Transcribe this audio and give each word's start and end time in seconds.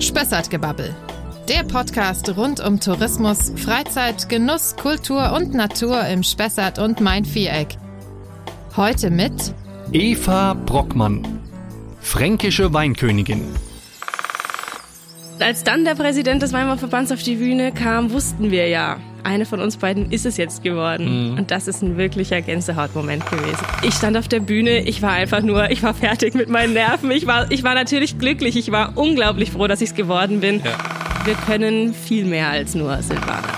Spessartgebabbel. 0.00 0.94
Der 1.48 1.62
Podcast 1.62 2.36
rund 2.36 2.60
um 2.60 2.80
Tourismus, 2.80 3.52
Freizeit, 3.56 4.28
Genuss, 4.28 4.76
Kultur 4.76 5.32
und 5.32 5.54
Natur 5.54 6.06
im 6.06 6.22
Spessart 6.22 6.78
und 6.78 7.00
Main-Viereck. 7.00 7.76
Heute 8.76 9.10
mit 9.10 9.54
Eva 9.92 10.54
Brockmann, 10.54 11.40
fränkische 12.00 12.72
Weinkönigin. 12.72 13.44
Als 15.38 15.64
dann 15.64 15.84
der 15.84 15.94
Präsident 15.94 16.42
des 16.42 16.52
Weimarverbands 16.52 17.12
auf 17.12 17.22
die 17.22 17.36
Bühne 17.36 17.72
kam, 17.72 18.10
wussten 18.12 18.50
wir 18.50 18.68
ja, 18.68 18.98
eine 19.24 19.46
von 19.46 19.60
uns 19.60 19.76
beiden 19.76 20.10
ist 20.10 20.26
es 20.26 20.36
jetzt 20.36 20.62
geworden. 20.62 21.32
Mhm. 21.32 21.38
Und 21.38 21.50
das 21.50 21.68
ist 21.68 21.82
ein 21.82 21.96
wirklicher 21.96 22.40
Gänsehautmoment 22.40 23.28
gewesen. 23.30 23.64
Ich 23.82 23.94
stand 23.94 24.16
auf 24.16 24.28
der 24.28 24.40
Bühne, 24.40 24.80
ich 24.80 25.02
war 25.02 25.12
einfach 25.12 25.42
nur, 25.42 25.70
ich 25.70 25.82
war 25.82 25.94
fertig 25.94 26.34
mit 26.34 26.48
meinen 26.48 26.74
Nerven. 26.74 27.10
Ich 27.10 27.26
war, 27.26 27.50
ich 27.50 27.62
war 27.64 27.74
natürlich 27.74 28.18
glücklich, 28.18 28.56
ich 28.56 28.70
war 28.70 28.96
unglaublich 28.96 29.50
froh, 29.50 29.66
dass 29.66 29.80
ich 29.80 29.90
es 29.90 29.94
geworden 29.94 30.40
bin. 30.40 30.60
Ja. 30.64 30.76
Wir 31.24 31.34
können 31.34 31.94
viel 31.94 32.24
mehr 32.24 32.50
als 32.50 32.74
nur 32.74 33.00
Silvaner. 33.02 33.48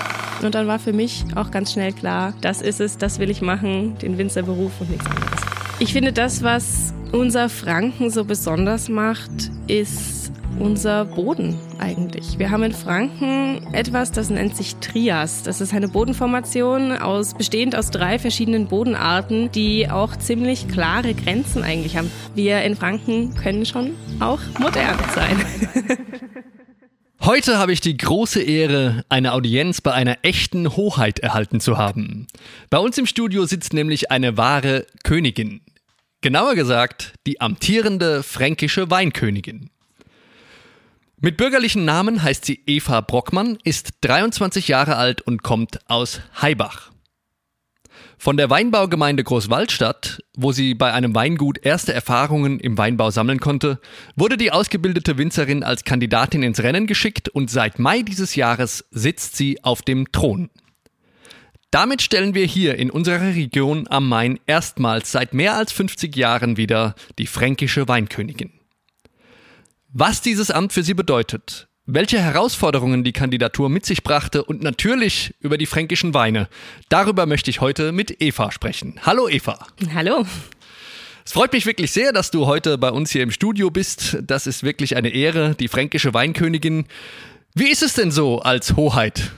Und 0.43 0.55
dann 0.55 0.67
war 0.67 0.79
für 0.79 0.93
mich 0.93 1.25
auch 1.35 1.51
ganz 1.51 1.73
schnell 1.73 1.93
klar, 1.93 2.35
das 2.41 2.63
ist 2.63 2.81
es, 2.81 2.99
das 2.99 3.19
will 3.19 3.31
ich 3.31 3.41
machen, 3.41 3.99
den 3.99 4.19
Winzerberuf 4.19 4.73
und 4.81 4.91
nichts 4.91 5.07
anderes. 5.07 5.41
Ich 5.79 5.93
finde, 5.93 6.13
das, 6.13 6.43
was 6.43 6.95
unser 7.13 7.49
Franken 7.49 8.11
so 8.11 8.25
besonders 8.25 8.89
macht, 8.89 9.31
ist 9.67 10.16
unser 10.59 11.05
Boden 11.05 11.59
eigentlich. 11.79 12.39
Wir 12.39 12.51
haben 12.51 12.63
in 12.63 12.73
Franken 12.73 13.67
etwas, 13.73 14.13
das 14.13 14.31
nennt 14.31 14.57
sich 14.57 14.77
Trias. 14.77 15.43
Das 15.43 15.61
ist 15.61 15.75
eine 15.75 15.89
Bodenformation 15.89 16.93
aus, 16.93 17.35
bestehend 17.35 17.77
aus 17.77 17.91
drei 17.91 18.19
verschiedenen 18.19 18.67
Bodenarten, 18.67 19.51
die 19.53 19.89
auch 19.89 20.17
ziemlich 20.17 20.69
klare 20.69 21.15
Grenzen 21.15 21.63
eigentlich 21.63 21.97
haben. 21.97 22.11
Wir 22.35 22.63
in 22.63 22.77
Franken 22.77 23.35
können 23.35 23.67
schon 23.67 23.93
auch 24.21 24.41
modern 24.59 24.99
sein. 25.15 25.45
Heute 27.21 27.59
habe 27.59 27.73
ich 27.73 27.81
die 27.81 27.97
große 27.97 28.41
Ehre, 28.41 29.05
eine 29.09 29.33
Audienz 29.33 29.81
bei 29.81 29.93
einer 29.93 30.19
echten 30.23 30.77
Hoheit 30.77 31.19
erhalten 31.19 31.61
zu 31.61 31.77
haben. 31.77 32.29
Bei 32.71 32.79
uns 32.79 32.99
im 32.99 33.07
Studio 33.07 33.47
sitzt 33.47 33.73
nämlich 33.73 34.11
eine 34.11 34.37
wahre 34.37 34.87
Königin. 35.03 35.61
Genauer 36.21 36.55
gesagt, 36.55 37.15
die 37.27 37.41
amtierende 37.41 38.23
fränkische 38.23 38.91
Weinkönigin. 38.91 39.71
Mit 41.19 41.39
bürgerlichen 41.39 41.87
Namen 41.87 42.23
heißt 42.23 42.45
sie 42.45 42.63
Eva 42.67 43.01
Brockmann, 43.01 43.57
ist 43.65 43.93
23 44.03 44.69
Jahre 44.69 44.97
alt 44.97 45.23
und 45.23 45.43
kommt 45.43 45.79
aus 45.89 46.21
Heibach. 46.43 46.91
Von 48.19 48.37
der 48.37 48.51
Weinbaugemeinde 48.51 49.25
Großwaldstadt, 49.25 50.23
wo 50.37 50.53
sie 50.53 50.75
bei 50.75 50.93
einem 50.93 51.15
Weingut 51.15 51.57
erste 51.65 51.95
Erfahrungen 51.95 52.61
im 52.61 52.77
Weinbau 52.77 53.11
sammeln 53.11 53.41
konnte, 53.41 53.81
wurde 54.15 54.37
die 54.37 54.53
ausgebildete 54.53 55.17
Winzerin 55.17 55.63
als 55.63 55.85
Kandidatin 55.85 56.43
ins 56.43 56.63
Rennen 56.63 56.87
geschickt 56.87 57.31
und 57.31 57.51
seit 57.51 57.79
Mai 57.79 58.03
dieses 58.03 58.37
Jahres 58.37 58.85
sitzt 58.91 59.37
sie 59.37 59.65
auf 59.65 59.81
dem 59.81 60.13
Thron. 60.13 60.51
Damit 61.71 62.03
stellen 62.03 62.35
wir 62.35 62.45
hier 62.45 62.77
in 62.77 62.91
unserer 62.91 63.35
Region 63.35 63.87
am 63.89 64.07
Main 64.07 64.39
erstmals 64.47 65.13
seit 65.13 65.33
mehr 65.33 65.57
als 65.57 65.73
50 65.73 66.15
Jahren 66.15 66.59
wieder 66.59 66.95
die 67.19 67.27
fränkische 67.27 67.89
Weinkönigin. 67.89 68.56
Was 69.99 70.21
dieses 70.21 70.51
Amt 70.51 70.75
für 70.75 70.83
sie 70.83 70.93
bedeutet, 70.93 71.69
welche 71.87 72.19
Herausforderungen 72.19 73.03
die 73.03 73.15
Kandidatur 73.15 73.71
mit 73.71 73.87
sich 73.87 74.03
brachte 74.03 74.45
und 74.45 74.63
natürlich 74.63 75.33
über 75.41 75.57
die 75.57 75.65
fränkischen 75.65 76.13
Weine. 76.13 76.51
Darüber 76.91 77.25
möchte 77.25 77.49
ich 77.49 77.63
heute 77.63 77.93
mit 77.93 78.21
Eva 78.21 78.53
sprechen. 78.53 79.01
Hallo 79.07 79.27
Eva. 79.27 79.67
Hallo. 79.95 80.27
Es 81.25 81.33
freut 81.33 81.55
mich 81.55 81.65
wirklich 81.65 81.93
sehr, 81.93 82.13
dass 82.13 82.31
du 82.31 82.45
heute 82.45 82.77
bei 82.77 82.91
uns 82.91 83.11
hier 83.11 83.23
im 83.23 83.31
Studio 83.31 83.71
bist. 83.71 84.19
Das 84.21 84.47
ist 84.47 84.63
wirklich 84.63 84.97
eine 84.97 85.09
Ehre, 85.09 85.55
die 85.55 85.67
fränkische 85.67 86.13
Weinkönigin. 86.13 86.85
Wie 87.55 87.71
ist 87.71 87.83
es 87.83 87.95
denn 87.95 88.11
so 88.11 88.41
als 88.41 88.77
Hoheit? 88.77 89.31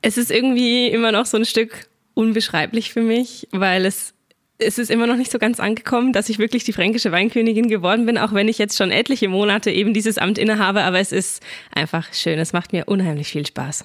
Es 0.00 0.16
ist 0.16 0.30
irgendwie 0.30 0.86
immer 0.86 1.12
noch 1.12 1.26
so 1.26 1.36
ein 1.36 1.44
Stück 1.44 1.90
unbeschreiblich 2.14 2.90
für 2.90 3.02
mich, 3.02 3.48
weil 3.52 3.84
es 3.84 4.14
es 4.62 4.78
ist 4.78 4.90
immer 4.90 5.06
noch 5.06 5.16
nicht 5.16 5.30
so 5.30 5.38
ganz 5.38 5.60
angekommen, 5.60 6.12
dass 6.12 6.28
ich 6.28 6.38
wirklich 6.38 6.64
die 6.64 6.72
fränkische 6.72 7.12
Weinkönigin 7.12 7.68
geworden 7.68 8.06
bin, 8.06 8.18
auch 8.18 8.32
wenn 8.32 8.48
ich 8.48 8.58
jetzt 8.58 8.76
schon 8.76 8.90
etliche 8.90 9.28
Monate 9.28 9.70
eben 9.70 9.92
dieses 9.94 10.18
Amt 10.18 10.38
innehabe. 10.38 10.82
Aber 10.84 10.98
es 10.98 11.12
ist 11.12 11.42
einfach 11.74 12.12
schön. 12.12 12.38
Es 12.38 12.52
macht 12.52 12.72
mir 12.72 12.84
unheimlich 12.86 13.28
viel 13.28 13.46
Spaß. 13.46 13.84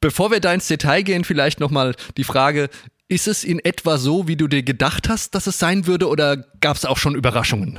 Bevor 0.00 0.30
wir 0.30 0.40
da 0.40 0.54
ins 0.54 0.68
Detail 0.68 1.02
gehen, 1.02 1.24
vielleicht 1.24 1.58
nochmal 1.58 1.94
die 2.16 2.24
Frage, 2.24 2.68
ist 3.08 3.26
es 3.26 3.42
in 3.42 3.58
etwa 3.58 3.98
so, 3.98 4.28
wie 4.28 4.36
du 4.36 4.46
dir 4.46 4.62
gedacht 4.62 5.08
hast, 5.08 5.34
dass 5.34 5.46
es 5.46 5.58
sein 5.58 5.86
würde, 5.86 6.08
oder 6.08 6.36
gab 6.60 6.76
es 6.76 6.84
auch 6.84 6.98
schon 6.98 7.14
Überraschungen? 7.14 7.78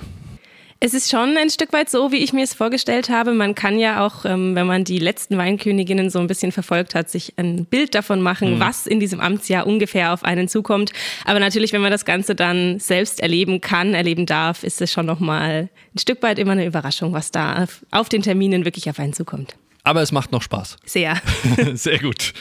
Es 0.81 0.94
ist 0.94 1.09
schon 1.09 1.35
ein 1.35 1.50
Stück 1.50 1.73
weit 1.73 1.90
so, 1.90 2.13
wie 2.13 2.23
ich 2.23 2.31
mir 2.31 2.45
es 2.45 2.53
vorgestellt 2.53 3.09
habe. 3.09 3.34
Man 3.34 3.53
kann 3.53 3.79
ja 3.79 4.06
auch, 4.06 4.23
ähm, 4.23 4.56
wenn 4.56 4.66
man 4.66 4.85
die 4.85 5.00
letzten 5.00 5.38
Weinköniginnen 5.38 6.09
so 6.09 6.19
ein 6.19 6.28
bisschen 6.28 6.53
verfolgt 6.53 6.95
hat, 6.95 7.09
sich 7.09 7.34
ein 7.35 7.66
Bild 7.66 7.95
davon 7.95 8.22
machen, 8.22 8.56
mhm. 8.56 8.59
was 8.62 8.88
in 8.88 9.01
diesem 9.01 9.19
Amtsjahr 9.19 9.67
ungefähr 9.67 10.13
auf 10.13 10.23
einen 10.23 10.47
zukommt. 10.47 10.94
Aber 11.25 11.41
natürlich, 11.41 11.73
wenn 11.73 11.81
man 11.81 11.91
das 11.91 12.06
Ganze 12.06 12.34
dann 12.34 12.79
selbst 12.79 13.19
erleben 13.19 13.59
kann, 13.59 13.94
erleben 13.94 14.25
darf, 14.25 14.63
ist 14.63 14.81
es 14.81 14.90
schon 14.90 15.06
nochmal 15.06 15.67
ein 15.94 16.00
Stück 16.00 16.23
weit 16.23 16.40
immer 16.40 16.53
eine 16.53 16.66
Überraschung, 16.66 17.11
was 17.11 17.31
da 17.31 17.67
auf 17.91 18.07
den 18.07 18.22
Terminen 18.22 18.63
wirklich 18.63 18.90
auf 18.90 19.00
einen 19.00 19.11
zukommt. 19.11 19.56
Aber 19.84 20.01
es 20.01 20.13
macht 20.13 20.31
noch 20.31 20.41
Spaß. 20.41 20.78
Sehr. 20.85 21.22
Sehr 21.73 22.00
gut. 22.00 22.34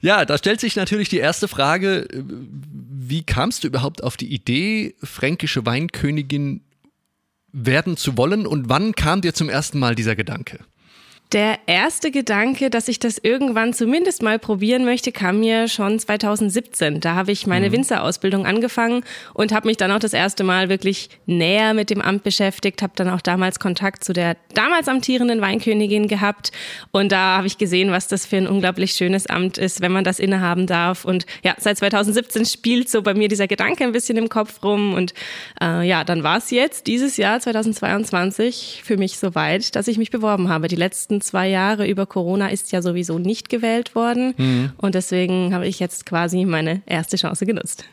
Ja, 0.00 0.24
da 0.24 0.38
stellt 0.38 0.60
sich 0.60 0.74
natürlich 0.74 1.08
die 1.08 1.18
erste 1.18 1.46
Frage, 1.46 2.08
wie 2.10 3.22
kamst 3.22 3.62
du 3.62 3.68
überhaupt 3.68 4.02
auf 4.02 4.16
die 4.16 4.34
Idee, 4.34 4.96
fränkische 5.02 5.64
Weinkönigin 5.64 6.62
werden 7.54 7.96
zu 7.96 8.18
wollen 8.18 8.46
und 8.46 8.68
wann 8.68 8.94
kam 8.94 9.20
dir 9.20 9.32
zum 9.32 9.48
ersten 9.48 9.78
Mal 9.78 9.94
dieser 9.94 10.16
Gedanke? 10.16 10.58
Der 11.32 11.58
erste 11.66 12.12
Gedanke, 12.12 12.70
dass 12.70 12.86
ich 12.86 13.00
das 13.00 13.18
irgendwann 13.18 13.72
zumindest 13.72 14.22
mal 14.22 14.38
probieren 14.38 14.84
möchte, 14.84 15.10
kam 15.10 15.40
mir 15.40 15.66
schon 15.66 15.98
2017. 15.98 17.00
Da 17.00 17.16
habe 17.16 17.32
ich 17.32 17.48
meine 17.48 17.68
mhm. 17.68 17.72
Winzerausbildung 17.72 18.46
angefangen 18.46 19.02
und 19.32 19.52
habe 19.52 19.66
mich 19.66 19.76
dann 19.76 19.90
auch 19.90 19.98
das 19.98 20.12
erste 20.12 20.44
Mal 20.44 20.68
wirklich 20.68 21.08
näher 21.26 21.74
mit 21.74 21.90
dem 21.90 22.00
Amt 22.00 22.22
beschäftigt, 22.22 22.82
habe 22.82 22.92
dann 22.94 23.08
auch 23.08 23.20
damals 23.20 23.58
Kontakt 23.58 24.04
zu 24.04 24.12
der 24.12 24.36
damals 24.54 24.86
amtierenden 24.86 25.40
Weinkönigin 25.40 26.06
gehabt 26.06 26.52
und 26.92 27.10
da 27.10 27.38
habe 27.38 27.48
ich 27.48 27.58
gesehen, 27.58 27.90
was 27.90 28.06
das 28.06 28.26
für 28.26 28.36
ein 28.36 28.46
unglaublich 28.46 28.92
schönes 28.92 29.26
Amt 29.26 29.58
ist, 29.58 29.80
wenn 29.80 29.90
man 29.90 30.04
das 30.04 30.20
innehaben 30.20 30.68
darf. 30.68 31.04
Und 31.04 31.26
ja, 31.42 31.56
seit 31.58 31.78
2017 31.78 32.44
spielt 32.44 32.88
so 32.88 33.02
bei 33.02 33.14
mir 33.14 33.26
dieser 33.26 33.48
Gedanke 33.48 33.82
ein 33.82 33.92
bisschen 33.92 34.16
im 34.18 34.28
Kopf 34.28 34.62
rum 34.62 34.94
und 34.94 35.14
äh, 35.60 35.84
ja, 35.84 36.04
dann 36.04 36.22
war 36.22 36.38
es 36.38 36.52
jetzt 36.52 36.86
dieses 36.86 37.16
Jahr 37.16 37.40
2022 37.40 38.82
für 38.84 38.96
mich 38.96 39.18
soweit, 39.18 39.74
dass 39.74 39.88
ich 39.88 39.98
mich 39.98 40.12
beworben 40.12 40.48
habe. 40.48 40.68
Die 40.68 40.76
letzten 40.76 41.13
zwei 41.20 41.48
Jahre 41.48 41.86
über 41.86 42.06
Corona 42.06 42.48
ist 42.48 42.72
ja 42.72 42.82
sowieso 42.82 43.18
nicht 43.18 43.48
gewählt 43.48 43.94
worden. 43.94 44.34
Mhm. 44.36 44.72
Und 44.76 44.94
deswegen 44.94 45.54
habe 45.54 45.66
ich 45.66 45.80
jetzt 45.80 46.06
quasi 46.06 46.44
meine 46.44 46.82
erste 46.86 47.16
Chance 47.16 47.46
genutzt. 47.46 47.84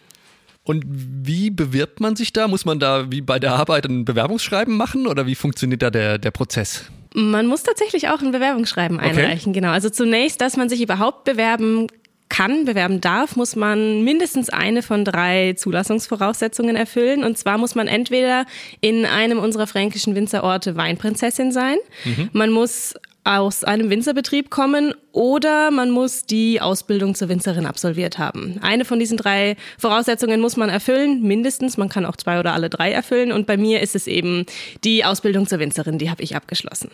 Und 0.63 0.83
wie 0.87 1.49
bewirbt 1.49 1.99
man 1.99 2.15
sich 2.15 2.33
da? 2.33 2.47
Muss 2.47 2.65
man 2.65 2.79
da 2.79 3.11
wie 3.11 3.21
bei 3.21 3.39
der 3.39 3.53
Arbeit 3.53 3.85
ein 3.85 4.05
Bewerbungsschreiben 4.05 4.75
machen 4.75 5.07
oder 5.07 5.25
wie 5.25 5.35
funktioniert 5.35 5.81
da 5.81 5.89
der, 5.89 6.17
der 6.17 6.31
Prozess? 6.31 6.85
Man 7.13 7.47
muss 7.47 7.63
tatsächlich 7.63 8.09
auch 8.09 8.21
ein 8.21 8.31
Bewerbungsschreiben 8.31 8.99
einreichen, 8.99 9.51
okay. 9.51 9.59
genau. 9.59 9.71
Also 9.71 9.89
zunächst, 9.89 10.39
dass 10.39 10.55
man 10.55 10.69
sich 10.69 10.81
überhaupt 10.81 11.25
bewerben 11.25 11.87
kann, 12.31 12.63
bewerben 12.63 13.01
darf, 13.01 13.35
muss 13.35 13.57
man 13.57 14.03
mindestens 14.03 14.49
eine 14.49 14.81
von 14.81 15.03
drei 15.03 15.53
Zulassungsvoraussetzungen 15.53 16.77
erfüllen. 16.77 17.25
Und 17.25 17.37
zwar 17.37 17.57
muss 17.57 17.75
man 17.75 17.87
entweder 17.87 18.45
in 18.79 19.05
einem 19.05 19.37
unserer 19.39 19.67
fränkischen 19.67 20.15
Winzerorte 20.15 20.77
Weinprinzessin 20.77 21.51
sein. 21.51 21.75
Mhm. 22.05 22.29
Man 22.31 22.51
muss 22.51 22.93
aus 23.23 23.63
einem 23.63 23.89
Winzerbetrieb 23.89 24.49
kommen 24.49 24.93
oder 25.11 25.69
man 25.69 25.91
muss 25.91 26.25
die 26.25 26.59
Ausbildung 26.59 27.13
zur 27.13 27.29
Winzerin 27.29 27.65
absolviert 27.65 28.17
haben. 28.17 28.57
Eine 28.61 28.83
von 28.83 28.99
diesen 28.99 29.17
drei 29.17 29.57
Voraussetzungen 29.77 30.41
muss 30.41 30.57
man 30.57 30.69
erfüllen, 30.69 31.21
mindestens. 31.21 31.77
Man 31.77 31.89
kann 31.89 32.05
auch 32.05 32.15
zwei 32.15 32.39
oder 32.39 32.53
alle 32.53 32.69
drei 32.69 32.91
erfüllen. 32.91 33.31
Und 33.31 33.45
bei 33.45 33.57
mir 33.57 33.81
ist 33.81 33.95
es 33.95 34.07
eben 34.07 34.45
die 34.83 35.05
Ausbildung 35.05 35.47
zur 35.47 35.59
Winzerin, 35.59 35.99
die 35.99 36.09
habe 36.09 36.23
ich 36.23 36.35
abgeschlossen. 36.35 36.90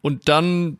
Und 0.00 0.28
dann, 0.28 0.78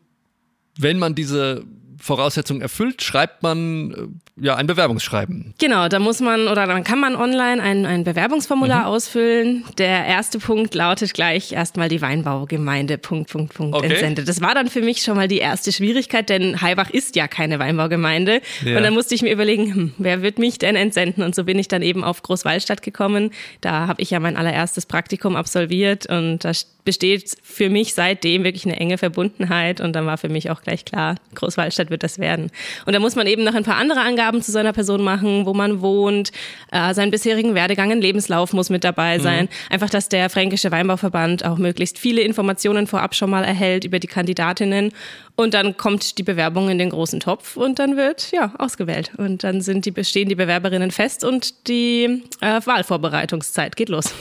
wenn 0.78 0.98
man 0.98 1.14
diese 1.14 1.64
Voraussetzungen 2.00 2.60
erfüllt, 2.60 3.02
schreibt 3.02 3.42
man 3.42 4.20
äh, 4.38 4.44
ja 4.46 4.56
ein 4.56 4.66
Bewerbungsschreiben. 4.66 5.54
Genau, 5.58 5.88
da 5.88 5.98
muss 5.98 6.20
man 6.20 6.48
oder 6.48 6.66
dann 6.66 6.84
kann 6.84 7.00
man 7.00 7.16
online 7.16 7.62
ein, 7.62 7.86
ein 7.86 8.04
Bewerbungsformular 8.04 8.82
mhm. 8.82 8.86
ausfüllen. 8.86 9.64
Der 9.78 10.06
erste 10.06 10.38
Punkt 10.38 10.74
lautet 10.74 11.12
gleich 11.12 11.52
erstmal 11.52 11.88
die 11.88 12.00
Weinbaugemeinde 12.00 12.98
Punkt 12.98 13.30
Punkt 13.30 13.54
Punkt 13.54 13.76
okay. 13.76 13.88
entsendet. 13.88 14.28
Das 14.28 14.40
war 14.40 14.54
dann 14.54 14.68
für 14.68 14.82
mich 14.82 15.02
schon 15.02 15.16
mal 15.16 15.28
die 15.28 15.38
erste 15.38 15.72
Schwierigkeit, 15.72 16.28
denn 16.28 16.60
Heibach 16.60 16.90
ist 16.90 17.16
ja 17.16 17.26
keine 17.26 17.58
Weinbaugemeinde 17.58 18.40
ja. 18.64 18.76
und 18.76 18.82
dann 18.82 18.94
musste 18.94 19.14
ich 19.14 19.22
mir 19.22 19.32
überlegen, 19.32 19.74
hm, 19.74 19.94
wer 19.98 20.22
wird 20.22 20.38
mich 20.38 20.58
denn 20.58 20.76
entsenden? 20.76 21.22
Und 21.22 21.34
so 21.34 21.44
bin 21.44 21.58
ich 21.58 21.68
dann 21.68 21.82
eben 21.82 22.04
auf 22.04 22.22
Großwallstadt 22.22 22.82
gekommen. 22.82 23.30
Da 23.60 23.88
habe 23.88 24.00
ich 24.00 24.10
ja 24.10 24.20
mein 24.20 24.36
allererstes 24.36 24.86
Praktikum 24.86 25.36
absolviert 25.36 26.06
und 26.06 26.44
da 26.44 26.52
besteht 26.88 27.36
für 27.42 27.68
mich 27.68 27.92
seitdem 27.92 28.44
wirklich 28.44 28.64
eine 28.64 28.80
enge 28.80 28.96
Verbundenheit 28.96 29.82
und 29.82 29.92
dann 29.92 30.06
war 30.06 30.16
für 30.16 30.30
mich 30.30 30.48
auch 30.48 30.62
gleich 30.62 30.86
klar, 30.86 31.16
Großwaldstadt 31.34 31.90
wird 31.90 32.02
das 32.02 32.18
werden. 32.18 32.50
Und 32.86 32.94
da 32.94 32.98
muss 32.98 33.14
man 33.14 33.26
eben 33.26 33.44
noch 33.44 33.54
ein 33.54 33.62
paar 33.62 33.76
andere 33.76 34.00
Angaben 34.00 34.40
zu 34.40 34.52
seiner 34.52 34.72
Person 34.72 35.04
machen, 35.04 35.44
wo 35.44 35.52
man 35.52 35.82
wohnt, 35.82 36.32
äh, 36.72 36.94
seinen 36.94 37.10
bisherigen 37.10 37.54
Werdegang, 37.54 37.92
ein 37.92 38.00
Lebenslauf 38.00 38.54
muss 38.54 38.70
mit 38.70 38.84
dabei 38.84 39.18
sein. 39.18 39.44
Mhm. 39.44 39.74
Einfach, 39.74 39.90
dass 39.90 40.08
der 40.08 40.30
Fränkische 40.30 40.70
Weinbauverband 40.70 41.44
auch 41.44 41.58
möglichst 41.58 41.98
viele 41.98 42.22
Informationen 42.22 42.86
vorab 42.86 43.14
schon 43.14 43.28
mal 43.28 43.44
erhält 43.44 43.84
über 43.84 43.98
die 43.98 44.06
Kandidatinnen 44.06 44.92
und 45.36 45.52
dann 45.52 45.76
kommt 45.76 46.16
die 46.16 46.22
Bewerbung 46.22 46.70
in 46.70 46.78
den 46.78 46.88
großen 46.88 47.20
Topf 47.20 47.58
und 47.58 47.78
dann 47.78 47.98
wird 47.98 48.32
ja 48.32 48.54
ausgewählt. 48.56 49.10
Und 49.18 49.44
dann 49.44 49.60
sind 49.60 49.84
die, 49.84 50.04
stehen 50.04 50.30
die 50.30 50.36
Bewerberinnen 50.36 50.90
fest 50.90 51.22
und 51.22 51.68
die 51.68 52.22
äh, 52.40 52.60
Wahlvorbereitungszeit 52.64 53.76
geht 53.76 53.90
los. 53.90 54.14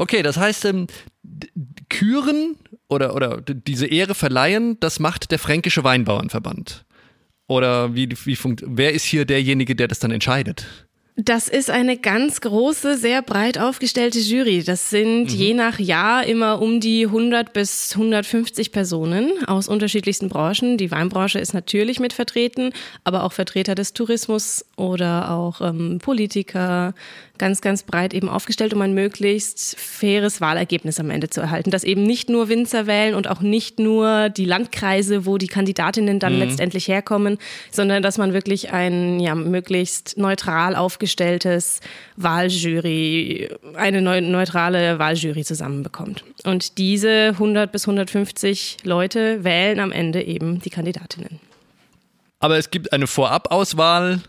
Okay, 0.00 0.22
das 0.22 0.38
heißt, 0.38 0.64
ähm, 0.64 0.86
Küren 1.90 2.56
oder, 2.88 3.14
oder 3.14 3.42
diese 3.42 3.86
Ehre 3.86 4.14
verleihen, 4.14 4.80
das 4.80 4.98
macht 4.98 5.30
der 5.30 5.38
Fränkische 5.38 5.84
Weinbauernverband. 5.84 6.86
Oder 7.48 7.94
wie, 7.94 8.08
wie 8.24 8.34
funkt, 8.34 8.64
wer 8.66 8.94
ist 8.94 9.04
hier 9.04 9.26
derjenige, 9.26 9.76
der 9.76 9.88
das 9.88 9.98
dann 9.98 10.10
entscheidet? 10.10 10.66
Das 11.16 11.48
ist 11.48 11.68
eine 11.68 11.98
ganz 11.98 12.40
große, 12.40 12.96
sehr 12.96 13.20
breit 13.20 13.58
aufgestellte 13.58 14.20
Jury. 14.20 14.62
Das 14.62 14.88
sind 14.88 15.24
mhm. 15.24 15.28
je 15.28 15.52
nach 15.52 15.78
Jahr 15.78 16.24
immer 16.24 16.62
um 16.62 16.80
die 16.80 17.04
100 17.04 17.52
bis 17.52 17.92
150 17.92 18.72
Personen 18.72 19.30
aus 19.46 19.68
unterschiedlichsten 19.68 20.30
Branchen. 20.30 20.78
Die 20.78 20.90
Weinbranche 20.90 21.38
ist 21.38 21.52
natürlich 21.52 22.00
mit 22.00 22.14
vertreten, 22.14 22.72
aber 23.04 23.24
auch 23.24 23.32
Vertreter 23.32 23.74
des 23.74 23.92
Tourismus 23.92 24.64
oder 24.76 25.30
auch 25.30 25.60
ähm, 25.60 25.98
Politiker, 25.98 26.94
ganz, 27.40 27.62
ganz 27.62 27.82
breit 27.82 28.14
eben 28.14 28.28
aufgestellt, 28.28 28.74
um 28.74 28.82
ein 28.82 28.92
möglichst 28.92 29.76
faires 29.80 30.40
Wahlergebnis 30.40 31.00
am 31.00 31.10
Ende 31.10 31.30
zu 31.30 31.40
erhalten. 31.40 31.70
Dass 31.70 31.82
eben 31.82 32.04
nicht 32.04 32.28
nur 32.28 32.48
Winzer 32.48 32.86
wählen 32.86 33.14
und 33.14 33.28
auch 33.28 33.40
nicht 33.40 33.80
nur 33.80 34.28
die 34.28 34.44
Landkreise, 34.44 35.26
wo 35.26 35.38
die 35.38 35.46
Kandidatinnen 35.46 36.20
dann 36.20 36.34
mhm. 36.34 36.40
letztendlich 36.40 36.86
herkommen, 36.86 37.38
sondern 37.70 38.02
dass 38.02 38.18
man 38.18 38.34
wirklich 38.34 38.72
ein 38.72 39.18
ja, 39.18 39.34
möglichst 39.34 40.18
neutral 40.18 40.76
aufgestelltes 40.76 41.80
Wahljury, 42.16 43.48
eine 43.74 44.02
neutrale 44.20 44.98
Wahljury 44.98 45.42
zusammenbekommt. 45.42 46.22
Und 46.44 46.76
diese 46.76 47.30
100 47.30 47.72
bis 47.72 47.84
150 47.84 48.78
Leute 48.84 49.42
wählen 49.44 49.80
am 49.80 49.92
Ende 49.92 50.22
eben 50.22 50.60
die 50.60 50.70
Kandidatinnen. 50.70 51.40
Aber 52.38 52.58
es 52.58 52.70
gibt 52.70 52.92
eine 52.92 53.06
Vorabauswahl 53.06 54.20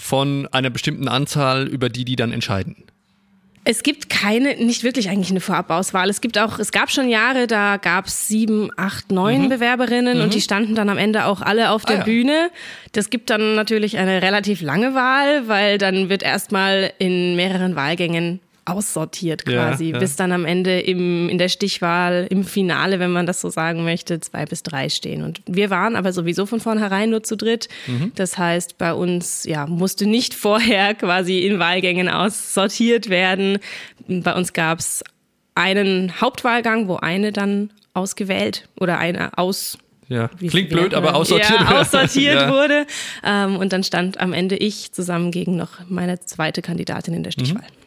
von 0.00 0.48
einer 0.50 0.70
bestimmten 0.70 1.08
Anzahl, 1.08 1.68
über 1.68 1.88
die 1.88 2.04
die 2.04 2.16
dann 2.16 2.32
entscheiden? 2.32 2.76
Es 3.62 3.82
gibt 3.82 4.08
keine, 4.08 4.56
nicht 4.56 4.84
wirklich 4.84 5.10
eigentlich 5.10 5.30
eine 5.30 5.40
Vorabauswahl. 5.40 6.08
Es 6.08 6.22
gibt 6.22 6.38
auch, 6.38 6.58
es 6.58 6.72
gab 6.72 6.90
schon 6.90 7.10
Jahre, 7.10 7.46
da 7.46 7.76
gab 7.76 8.06
es 8.06 8.26
sieben, 8.26 8.70
acht, 8.78 9.12
neun 9.12 9.42
mhm. 9.42 9.48
Bewerberinnen 9.50 10.16
mhm. 10.16 10.24
und 10.24 10.34
die 10.34 10.40
standen 10.40 10.74
dann 10.74 10.88
am 10.88 10.96
Ende 10.96 11.26
auch 11.26 11.42
alle 11.42 11.70
auf 11.70 11.84
der 11.84 11.96
ah, 11.96 11.98
ja. 11.98 12.04
Bühne. 12.04 12.50
Das 12.92 13.10
gibt 13.10 13.28
dann 13.28 13.54
natürlich 13.54 13.98
eine 13.98 14.22
relativ 14.22 14.62
lange 14.62 14.94
Wahl, 14.94 15.46
weil 15.46 15.76
dann 15.76 16.08
wird 16.08 16.22
erstmal 16.22 16.92
in 16.98 17.36
mehreren 17.36 17.76
Wahlgängen 17.76 18.40
aussortiert 18.64 19.44
quasi, 19.44 19.86
ja, 19.86 19.92
ja. 19.94 19.98
bis 19.98 20.16
dann 20.16 20.32
am 20.32 20.44
Ende 20.44 20.80
im, 20.80 21.28
in 21.28 21.38
der 21.38 21.48
Stichwahl, 21.48 22.26
im 22.30 22.44
Finale, 22.44 23.00
wenn 23.00 23.10
man 23.10 23.26
das 23.26 23.40
so 23.40 23.48
sagen 23.48 23.84
möchte, 23.84 24.20
zwei 24.20 24.44
bis 24.44 24.62
drei 24.62 24.88
stehen. 24.88 25.22
Und 25.22 25.42
wir 25.46 25.70
waren 25.70 25.96
aber 25.96 26.12
sowieso 26.12 26.46
von 26.46 26.60
vornherein 26.60 27.10
nur 27.10 27.22
zu 27.22 27.36
dritt. 27.36 27.68
Mhm. 27.86 28.12
Das 28.14 28.38
heißt, 28.38 28.78
bei 28.78 28.92
uns 28.92 29.44
ja, 29.44 29.66
musste 29.66 30.06
nicht 30.06 30.34
vorher 30.40 30.94
quasi 30.94 31.40
in 31.40 31.58
Wahlgängen 31.58 32.08
aussortiert 32.08 33.08
werden. 33.08 33.58
Bei 34.06 34.34
uns 34.34 34.52
gab 34.52 34.78
es 34.78 35.02
einen 35.54 36.20
Hauptwahlgang, 36.20 36.88
wo 36.88 36.96
eine 36.96 37.32
dann 37.32 37.70
ausgewählt 37.94 38.68
oder 38.78 38.98
eine 38.98 39.36
aus 39.36 39.78
ja, 40.08 40.26
klingt 40.26 40.70
blöd, 40.70 40.92
aber 40.92 41.14
aussortiert, 41.14 41.60
ja, 41.60 41.80
aussortiert 41.80 42.34
ja. 42.34 42.52
wurde. 42.52 42.86
Ähm, 43.24 43.56
und 43.56 43.72
dann 43.72 43.84
stand 43.84 44.18
am 44.18 44.32
Ende 44.32 44.56
ich 44.56 44.90
zusammen 44.90 45.30
gegen 45.30 45.56
noch 45.56 45.70
meine 45.88 46.18
zweite 46.18 46.62
Kandidatin 46.62 47.14
in 47.14 47.22
der 47.22 47.30
Stichwahl. 47.30 47.62
Mhm. 47.62 47.79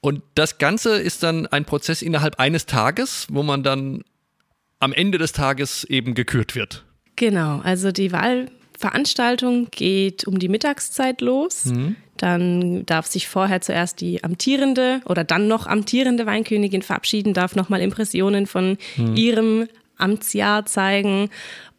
Und 0.00 0.22
das 0.34 0.58
Ganze 0.58 0.96
ist 0.96 1.22
dann 1.22 1.46
ein 1.46 1.64
Prozess 1.64 2.02
innerhalb 2.02 2.38
eines 2.38 2.66
Tages, 2.66 3.26
wo 3.30 3.42
man 3.42 3.62
dann 3.62 4.02
am 4.80 4.92
Ende 4.92 5.18
des 5.18 5.32
Tages 5.32 5.84
eben 5.84 6.14
gekürt 6.14 6.54
wird. 6.54 6.84
Genau, 7.16 7.60
also 7.60 7.92
die 7.92 8.12
Wahlveranstaltung 8.12 9.68
geht 9.70 10.26
um 10.26 10.38
die 10.38 10.48
Mittagszeit 10.48 11.20
los. 11.20 11.66
Mhm. 11.66 11.96
Dann 12.16 12.84
darf 12.86 13.06
sich 13.06 13.28
vorher 13.28 13.60
zuerst 13.60 14.00
die 14.00 14.24
amtierende 14.24 15.00
oder 15.06 15.24
dann 15.24 15.48
noch 15.48 15.66
amtierende 15.66 16.26
Weinkönigin 16.26 16.82
verabschieden, 16.82 17.34
darf 17.34 17.56
nochmal 17.56 17.80
Impressionen 17.80 18.46
von 18.46 18.78
mhm. 18.96 19.16
ihrem 19.16 19.68
Amtsjahr 19.96 20.66
zeigen. 20.66 21.30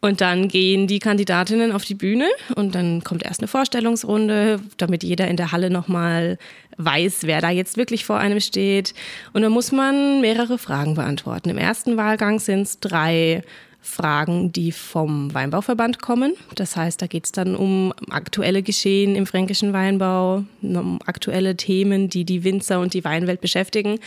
Und 0.04 0.20
dann 0.20 0.48
gehen 0.48 0.88
die 0.88 0.98
Kandidatinnen 0.98 1.70
auf 1.70 1.84
die 1.84 1.94
Bühne 1.94 2.28
und 2.56 2.74
dann 2.74 3.04
kommt 3.04 3.22
erst 3.22 3.38
eine 3.38 3.46
Vorstellungsrunde, 3.46 4.58
damit 4.76 5.04
jeder 5.04 5.28
in 5.28 5.36
der 5.36 5.52
Halle 5.52 5.70
nochmal 5.70 6.38
weiß, 6.76 7.20
wer 7.22 7.40
da 7.40 7.50
jetzt 7.50 7.76
wirklich 7.76 8.04
vor 8.04 8.18
einem 8.18 8.40
steht. 8.40 8.94
Und 9.32 9.42
dann 9.42 9.52
muss 9.52 9.70
man 9.70 10.20
mehrere 10.20 10.58
Fragen 10.58 10.96
beantworten. 10.96 11.50
Im 11.50 11.58
ersten 11.58 11.96
Wahlgang 11.96 12.40
sind 12.40 12.62
es 12.62 12.80
drei 12.80 13.42
Fragen, 13.80 14.50
die 14.50 14.72
vom 14.72 15.32
Weinbauverband 15.34 16.02
kommen. 16.02 16.34
Das 16.56 16.74
heißt, 16.74 17.00
da 17.00 17.06
geht 17.06 17.26
es 17.26 17.32
dann 17.32 17.54
um 17.54 17.94
aktuelle 18.10 18.64
Geschehen 18.64 19.14
im 19.14 19.26
fränkischen 19.26 19.72
Weinbau, 19.72 20.42
um 20.62 20.98
aktuelle 21.06 21.56
Themen, 21.56 22.08
die 22.08 22.24
die 22.24 22.42
Winzer 22.42 22.80
und 22.80 22.94
die 22.94 23.04
Weinwelt 23.04 23.40
beschäftigen. 23.40 24.00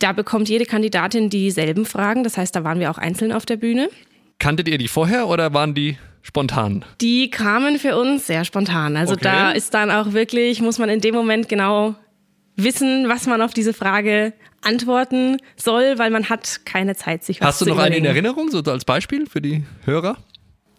Da 0.00 0.12
bekommt 0.12 0.48
jede 0.48 0.64
Kandidatin 0.64 1.30
dieselben 1.30 1.84
Fragen. 1.84 2.24
Das 2.24 2.36
heißt, 2.36 2.56
da 2.56 2.64
waren 2.64 2.80
wir 2.80 2.90
auch 2.90 2.98
einzeln 2.98 3.30
auf 3.30 3.46
der 3.46 3.56
Bühne. 3.56 3.90
Kanntet 4.40 4.68
ihr 4.68 4.78
die 4.78 4.88
vorher 4.88 5.28
oder 5.28 5.52
waren 5.52 5.74
die 5.74 5.98
spontan? 6.22 6.84
Die 7.00 7.30
kamen 7.30 7.78
für 7.78 7.96
uns 7.96 8.26
sehr 8.26 8.44
spontan. 8.44 8.96
Also 8.96 9.12
okay. 9.12 9.22
da 9.22 9.50
ist 9.52 9.74
dann 9.74 9.90
auch 9.90 10.12
wirklich, 10.12 10.62
muss 10.62 10.78
man 10.78 10.88
in 10.88 11.00
dem 11.00 11.14
Moment 11.14 11.48
genau 11.48 11.94
wissen, 12.56 13.08
was 13.08 13.26
man 13.26 13.42
auf 13.42 13.52
diese 13.52 13.74
Frage 13.74 14.32
antworten 14.62 15.36
soll, 15.56 15.98
weil 15.98 16.10
man 16.10 16.30
hat 16.30 16.62
keine 16.64 16.96
Zeit, 16.96 17.22
sich 17.22 17.40
was 17.40 17.48
Hast 17.48 17.60
du 17.60 17.66
noch 17.66 17.74
überlegen. 17.74 17.96
eine 17.96 17.98
in 17.98 18.04
Erinnerung, 18.06 18.50
so 18.50 18.60
als 18.62 18.86
Beispiel 18.86 19.26
für 19.26 19.42
die 19.42 19.64
Hörer? 19.84 20.16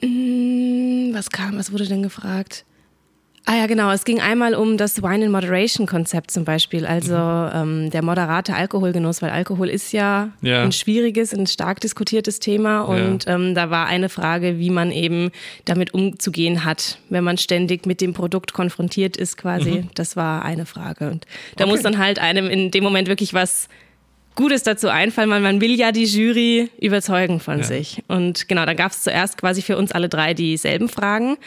Mm, 0.01 1.13
was 1.13 1.29
kam, 1.29 1.57
was 1.57 1.71
wurde 1.71 1.85
denn 1.85 2.01
gefragt? 2.01 2.65
Ah 3.45 3.57
ja, 3.57 3.65
genau. 3.65 3.91
Es 3.91 4.05
ging 4.05 4.21
einmal 4.21 4.53
um 4.53 4.77
das 4.77 5.01
Wine 5.01 5.25
in 5.25 5.31
Moderation 5.31 5.87
Konzept 5.87 6.29
zum 6.29 6.45
Beispiel, 6.45 6.85
also 6.85 7.15
mhm. 7.15 7.51
ähm, 7.53 7.89
der 7.89 8.03
moderate 8.03 8.53
Alkoholgenuss, 8.53 9.21
weil 9.21 9.31
Alkohol 9.31 9.67
ist 9.67 9.91
ja, 9.93 10.29
ja, 10.41 10.63
ein 10.63 10.71
schwieriges, 10.71 11.33
ein 11.33 11.47
stark 11.47 11.79
diskutiertes 11.79 12.39
Thema 12.39 12.81
und 12.81 13.25
ja. 13.25 13.35
ähm, 13.35 13.55
da 13.55 13.71
war 13.71 13.87
eine 13.87 14.09
Frage, 14.09 14.59
wie 14.59 14.69
man 14.69 14.91
eben 14.91 15.31
damit 15.65 15.93
umzugehen 15.93 16.65
hat, 16.65 16.99
wenn 17.09 17.23
man 17.23 17.37
ständig 17.37 17.87
mit 17.87 17.99
dem 17.99 18.13
Produkt 18.13 18.53
konfrontiert 18.53 19.17
ist 19.17 19.37
quasi. 19.37 19.71
Mhm. 19.71 19.89
Das 19.95 20.15
war 20.15 20.45
eine 20.45 20.67
Frage 20.67 21.09
und 21.09 21.25
da 21.57 21.63
okay. 21.63 21.73
muss 21.73 21.81
dann 21.81 21.97
halt 21.97 22.19
einem 22.19 22.47
in 22.47 22.69
dem 22.69 22.83
Moment 22.83 23.07
wirklich 23.07 23.33
was 23.33 23.69
Gutes 24.35 24.63
dazu 24.63 24.87
einfallen, 24.87 25.29
weil 25.29 25.41
man 25.41 25.59
will 25.59 25.77
ja 25.77 25.91
die 25.91 26.05
Jury 26.05 26.69
überzeugen 26.79 27.39
von 27.39 27.59
ja. 27.59 27.63
sich. 27.63 28.01
Und 28.07 28.47
genau, 28.47 28.65
da 28.65 28.73
gab 28.73 28.91
es 28.91 29.03
zuerst 29.03 29.37
quasi 29.37 29.61
für 29.61 29.77
uns 29.77 29.91
alle 29.91 30.07
drei 30.07 30.33
dieselben 30.33 30.87
Fragen. 30.87 31.37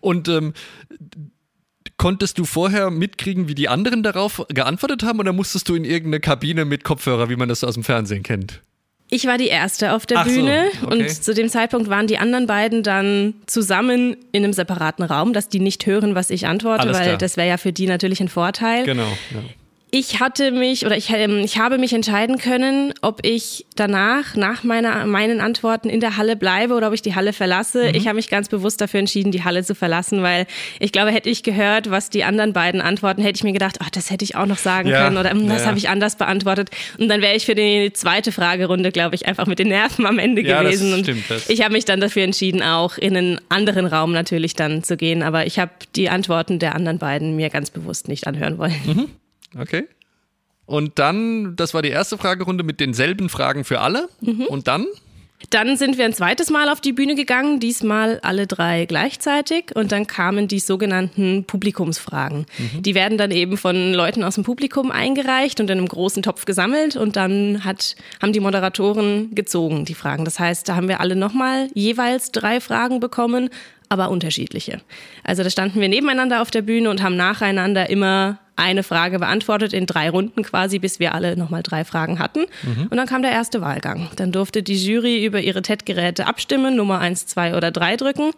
Und 0.00 0.28
ähm, 0.28 0.52
konntest 1.96 2.38
du 2.38 2.44
vorher 2.44 2.90
mitkriegen, 2.90 3.48
wie 3.48 3.54
die 3.54 3.68
anderen 3.68 4.02
darauf 4.02 4.44
geantwortet 4.48 5.02
haben 5.02 5.18
oder 5.18 5.32
musstest 5.32 5.68
du 5.68 5.74
in 5.74 5.84
irgendeine 5.84 6.20
Kabine 6.20 6.64
mit 6.64 6.84
Kopfhörer, 6.84 7.28
wie 7.28 7.36
man 7.36 7.48
das 7.48 7.64
aus 7.64 7.74
dem 7.74 7.84
Fernsehen 7.84 8.22
kennt? 8.22 8.62
Ich 9.10 9.26
war 9.26 9.38
die 9.38 9.48
Erste 9.48 9.94
auf 9.94 10.04
der 10.04 10.18
Ach 10.18 10.24
Bühne 10.26 10.66
so, 10.80 10.86
okay. 10.86 11.02
und 11.02 11.10
zu 11.10 11.32
dem 11.32 11.48
Zeitpunkt 11.48 11.88
waren 11.88 12.06
die 12.06 12.18
anderen 12.18 12.46
beiden 12.46 12.82
dann 12.82 13.34
zusammen 13.46 14.16
in 14.32 14.44
einem 14.44 14.52
separaten 14.52 15.02
Raum, 15.02 15.32
dass 15.32 15.48
die 15.48 15.60
nicht 15.60 15.86
hören, 15.86 16.14
was 16.14 16.28
ich 16.28 16.46
antworte, 16.46 16.82
Alles 16.82 16.98
weil 16.98 17.06
klar. 17.06 17.16
das 17.16 17.38
wäre 17.38 17.48
ja 17.48 17.56
für 17.56 17.72
die 17.72 17.86
natürlich 17.86 18.20
ein 18.20 18.28
Vorteil. 18.28 18.84
Genau. 18.84 19.08
Ja 19.30 19.40
ich 19.90 20.20
hatte 20.20 20.50
mich 20.50 20.84
oder 20.84 20.96
ich, 20.96 21.10
ähm, 21.10 21.38
ich 21.38 21.58
habe 21.58 21.78
mich 21.78 21.92
entscheiden 21.94 22.38
können, 22.38 22.92
ob 23.00 23.24
ich 23.24 23.66
danach, 23.74 24.34
nach 24.34 24.62
meiner, 24.62 25.06
meinen 25.06 25.40
Antworten 25.40 25.88
in 25.88 26.00
der 26.00 26.16
Halle 26.16 26.36
bleibe 26.36 26.74
oder 26.74 26.88
ob 26.88 26.94
ich 26.94 27.00
die 27.00 27.14
Halle 27.14 27.32
verlasse. 27.32 27.84
Mhm. 27.84 27.94
Ich 27.94 28.06
habe 28.06 28.16
mich 28.16 28.28
ganz 28.28 28.48
bewusst 28.48 28.80
dafür 28.80 29.00
entschieden, 29.00 29.32
die 29.32 29.44
Halle 29.44 29.64
zu 29.64 29.74
verlassen, 29.74 30.22
weil 30.22 30.46
ich 30.78 30.92
glaube, 30.92 31.10
hätte 31.10 31.30
ich 31.30 31.42
gehört, 31.42 31.90
was 31.90 32.10
die 32.10 32.24
anderen 32.24 32.52
beiden 32.52 32.80
antworten, 32.82 33.22
hätte 33.22 33.36
ich 33.36 33.44
mir 33.44 33.52
gedacht, 33.52 33.78
ach, 33.80 33.88
das 33.88 34.10
hätte 34.10 34.24
ich 34.24 34.36
auch 34.36 34.46
noch 34.46 34.58
sagen 34.58 34.90
ja. 34.90 35.04
können 35.04 35.16
oder 35.16 35.30
hm, 35.30 35.48
das 35.48 35.62
ja, 35.62 35.68
habe 35.68 35.78
ich 35.78 35.88
anders 35.88 36.16
beantwortet. 36.16 36.70
Und 36.98 37.08
dann 37.08 37.22
wäre 37.22 37.34
ich 37.34 37.46
für 37.46 37.54
die 37.54 37.90
zweite 37.94 38.30
Fragerunde, 38.30 38.92
glaube 38.92 39.14
ich, 39.14 39.26
einfach 39.26 39.46
mit 39.46 39.58
den 39.58 39.68
Nerven 39.68 40.04
am 40.04 40.18
Ende 40.18 40.42
ja, 40.42 40.62
gewesen. 40.62 40.90
Das 40.90 41.00
stimmt, 41.00 41.24
das. 41.30 41.48
ich 41.48 41.62
habe 41.62 41.72
mich 41.72 41.86
dann 41.86 42.00
dafür 42.00 42.24
entschieden, 42.24 42.62
auch 42.62 42.98
in 42.98 43.16
einen 43.16 43.40
anderen 43.48 43.86
Raum 43.86 44.12
natürlich 44.12 44.54
dann 44.54 44.82
zu 44.82 44.98
gehen. 44.98 45.22
Aber 45.22 45.46
ich 45.46 45.58
habe 45.58 45.70
die 45.96 46.10
Antworten 46.10 46.58
der 46.58 46.74
anderen 46.74 46.98
beiden 46.98 47.36
mir 47.36 47.48
ganz 47.48 47.70
bewusst 47.70 48.08
nicht 48.08 48.26
anhören 48.26 48.58
wollen. 48.58 48.74
Mhm. 48.84 49.08
Okay. 49.56 49.88
Und 50.66 50.98
dann, 50.98 51.56
das 51.56 51.72
war 51.72 51.80
die 51.80 51.88
erste 51.88 52.18
Fragerunde 52.18 52.62
mit 52.62 52.78
denselben 52.78 53.30
Fragen 53.30 53.64
für 53.64 53.80
alle. 53.80 54.08
Mhm. 54.20 54.42
Und 54.42 54.68
dann? 54.68 54.86
Dann 55.50 55.76
sind 55.76 55.96
wir 55.96 56.04
ein 56.04 56.12
zweites 56.12 56.50
Mal 56.50 56.68
auf 56.68 56.80
die 56.80 56.92
Bühne 56.92 57.14
gegangen, 57.14 57.60
diesmal 57.60 58.18
alle 58.22 58.46
drei 58.46 58.84
gleichzeitig. 58.84 59.74
Und 59.74 59.92
dann 59.92 60.06
kamen 60.06 60.46
die 60.46 60.58
sogenannten 60.58 61.44
Publikumsfragen. 61.44 62.44
Mhm. 62.58 62.82
Die 62.82 62.94
werden 62.94 63.16
dann 63.16 63.30
eben 63.30 63.56
von 63.56 63.94
Leuten 63.94 64.22
aus 64.24 64.34
dem 64.34 64.44
Publikum 64.44 64.90
eingereicht 64.90 65.58
und 65.60 65.70
in 65.70 65.78
einem 65.78 65.88
großen 65.88 66.22
Topf 66.22 66.44
gesammelt. 66.44 66.96
Und 66.96 67.16
dann 67.16 67.64
hat, 67.64 67.96
haben 68.20 68.34
die 68.34 68.40
Moderatoren 68.40 69.34
gezogen, 69.34 69.84
die 69.84 69.94
Fragen. 69.94 70.26
Das 70.26 70.38
heißt, 70.38 70.68
da 70.68 70.76
haben 70.76 70.88
wir 70.88 71.00
alle 71.00 71.16
nochmal 71.16 71.68
jeweils 71.72 72.30
drei 72.32 72.60
Fragen 72.60 73.00
bekommen, 73.00 73.48
aber 73.88 74.10
unterschiedliche. 74.10 74.82
Also 75.24 75.42
da 75.42 75.50
standen 75.50 75.80
wir 75.80 75.88
nebeneinander 75.88 76.42
auf 76.42 76.50
der 76.50 76.62
Bühne 76.62 76.90
und 76.90 77.02
haben 77.02 77.16
nacheinander 77.16 77.88
immer 77.88 78.38
eine 78.58 78.82
Frage 78.82 79.18
beantwortet 79.18 79.72
in 79.72 79.86
drei 79.86 80.10
Runden 80.10 80.42
quasi, 80.42 80.78
bis 80.78 80.98
wir 81.00 81.14
alle 81.14 81.36
nochmal 81.36 81.62
drei 81.62 81.84
Fragen 81.84 82.18
hatten. 82.18 82.46
Mhm. 82.62 82.88
Und 82.90 82.96
dann 82.96 83.06
kam 83.06 83.22
der 83.22 83.30
erste 83.30 83.60
Wahlgang. 83.60 84.08
Dann 84.16 84.32
durfte 84.32 84.62
die 84.62 84.76
Jury 84.76 85.24
über 85.24 85.40
ihre 85.40 85.62
TED-Geräte 85.62 86.26
abstimmen, 86.26 86.76
Nummer 86.76 86.98
eins, 86.98 87.26
zwei 87.26 87.56
oder 87.56 87.70
drei 87.70 87.96
drücken. 87.96 88.32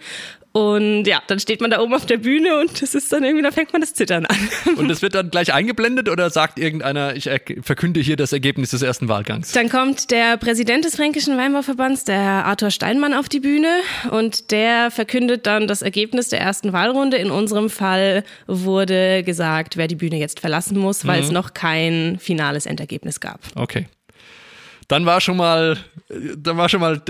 Und 0.52 1.04
ja, 1.04 1.22
dann 1.28 1.38
steht 1.38 1.60
man 1.60 1.70
da 1.70 1.80
oben 1.80 1.94
auf 1.94 2.06
der 2.06 2.16
Bühne 2.16 2.58
und 2.58 2.82
das 2.82 2.96
ist 2.96 3.12
dann 3.12 3.22
irgendwie, 3.22 3.42
da 3.42 3.52
fängt 3.52 3.72
man 3.72 3.82
das 3.82 3.94
Zittern 3.94 4.26
an. 4.26 4.36
Und 4.76 4.88
das 4.88 5.00
wird 5.00 5.14
dann 5.14 5.30
gleich 5.30 5.52
eingeblendet 5.52 6.08
oder 6.08 6.28
sagt 6.28 6.58
irgendeiner, 6.58 7.14
ich 7.14 7.30
verkünde 7.62 8.00
hier 8.00 8.16
das 8.16 8.32
Ergebnis 8.32 8.70
des 8.70 8.82
ersten 8.82 9.08
Wahlgangs? 9.08 9.52
Dann 9.52 9.68
kommt 9.68 10.10
der 10.10 10.36
Präsident 10.38 10.84
des 10.84 10.96
Fränkischen 10.96 11.36
Weinbauverbands, 11.36 12.04
der 12.04 12.20
Herr 12.20 12.44
Arthur 12.46 12.72
Steinmann, 12.72 13.14
auf 13.14 13.28
die 13.28 13.38
Bühne 13.38 13.68
und 14.10 14.50
der 14.50 14.90
verkündet 14.90 15.46
dann 15.46 15.68
das 15.68 15.82
Ergebnis 15.82 16.30
der 16.30 16.40
ersten 16.40 16.72
Wahlrunde. 16.72 17.16
In 17.16 17.30
unserem 17.30 17.70
Fall 17.70 18.24
wurde 18.48 19.22
gesagt, 19.22 19.76
wer 19.76 19.86
die 19.86 19.94
Bühne 19.94 20.16
jetzt 20.16 20.40
verlassen 20.40 20.78
muss, 20.78 21.06
weil 21.06 21.20
mhm. 21.20 21.26
es 21.26 21.30
noch 21.30 21.54
kein 21.54 22.18
finales 22.18 22.66
Endergebnis 22.66 23.20
gab. 23.20 23.40
Okay. 23.54 23.86
Dann 24.88 25.06
war 25.06 25.20
schon 25.20 25.36
mal, 25.36 25.78
dann 26.08 26.56
war 26.56 26.68
schon 26.68 26.80
mal 26.80 27.00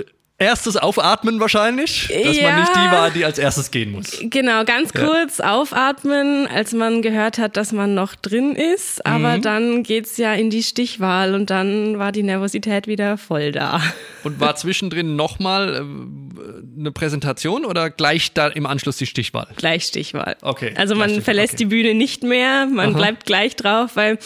erstes 0.40 0.76
Aufatmen 0.76 1.38
wahrscheinlich, 1.38 2.09
dass 2.09 2.37
ja. 2.37 2.50
man 2.50 2.61
nicht 2.61 2.75
die 2.75 2.90
war, 2.90 3.11
die 3.11 3.25
als 3.25 3.38
erstes 3.38 3.70
gehen 3.70 3.92
muss. 3.92 4.18
Genau, 4.23 4.64
ganz 4.64 4.92
kurz 4.94 5.38
ja. 5.38 5.54
aufatmen, 5.54 6.47
als 6.47 6.73
man 6.73 7.02
gehört 7.02 7.38
hat, 7.38 7.59
dass 7.59 7.73
man 7.73 7.94
noch 7.94 8.14
drin 8.14 8.56
ist. 8.56 9.04
Aber 9.06 9.37
mhm. 9.37 9.42
dann 9.42 9.82
geht's 9.82 10.16
ja 10.16 10.32
in 10.32 10.49
die 10.49 10.62
Stichwahl 10.62 11.35
und 11.35 11.50
dann 11.50 11.99
war 11.99 12.11
die 12.11 12.23
Nervosität 12.23 12.87
wieder 12.87 13.18
voll 13.18 13.52
da. 13.52 13.82
Und 14.23 14.38
war 14.38 14.54
zwischendrin 14.54 15.16
nochmal 15.16 15.76
äh, 15.76 16.78
eine 16.78 16.92
Präsentation 16.92 17.64
oder 17.64 17.88
gleich 17.88 18.35
da 18.35 18.49
im 18.49 18.66
Anschluss 18.66 18.99
die 18.99 19.06
Stichwahl? 19.06 19.47
Gleich 19.56 19.85
Stichwahl. 19.85 20.37
Okay. 20.42 20.75
Also 20.76 20.94
man 20.94 21.23
verlässt 21.23 21.54
okay. 21.54 21.64
die 21.64 21.66
Bühne 21.66 21.94
nicht 21.94 22.23
mehr, 22.23 22.66
man 22.66 22.90
Aha. 22.90 22.99
bleibt 22.99 23.25
gleich 23.25 23.56
drauf, 23.56 23.92
weil 23.94 24.18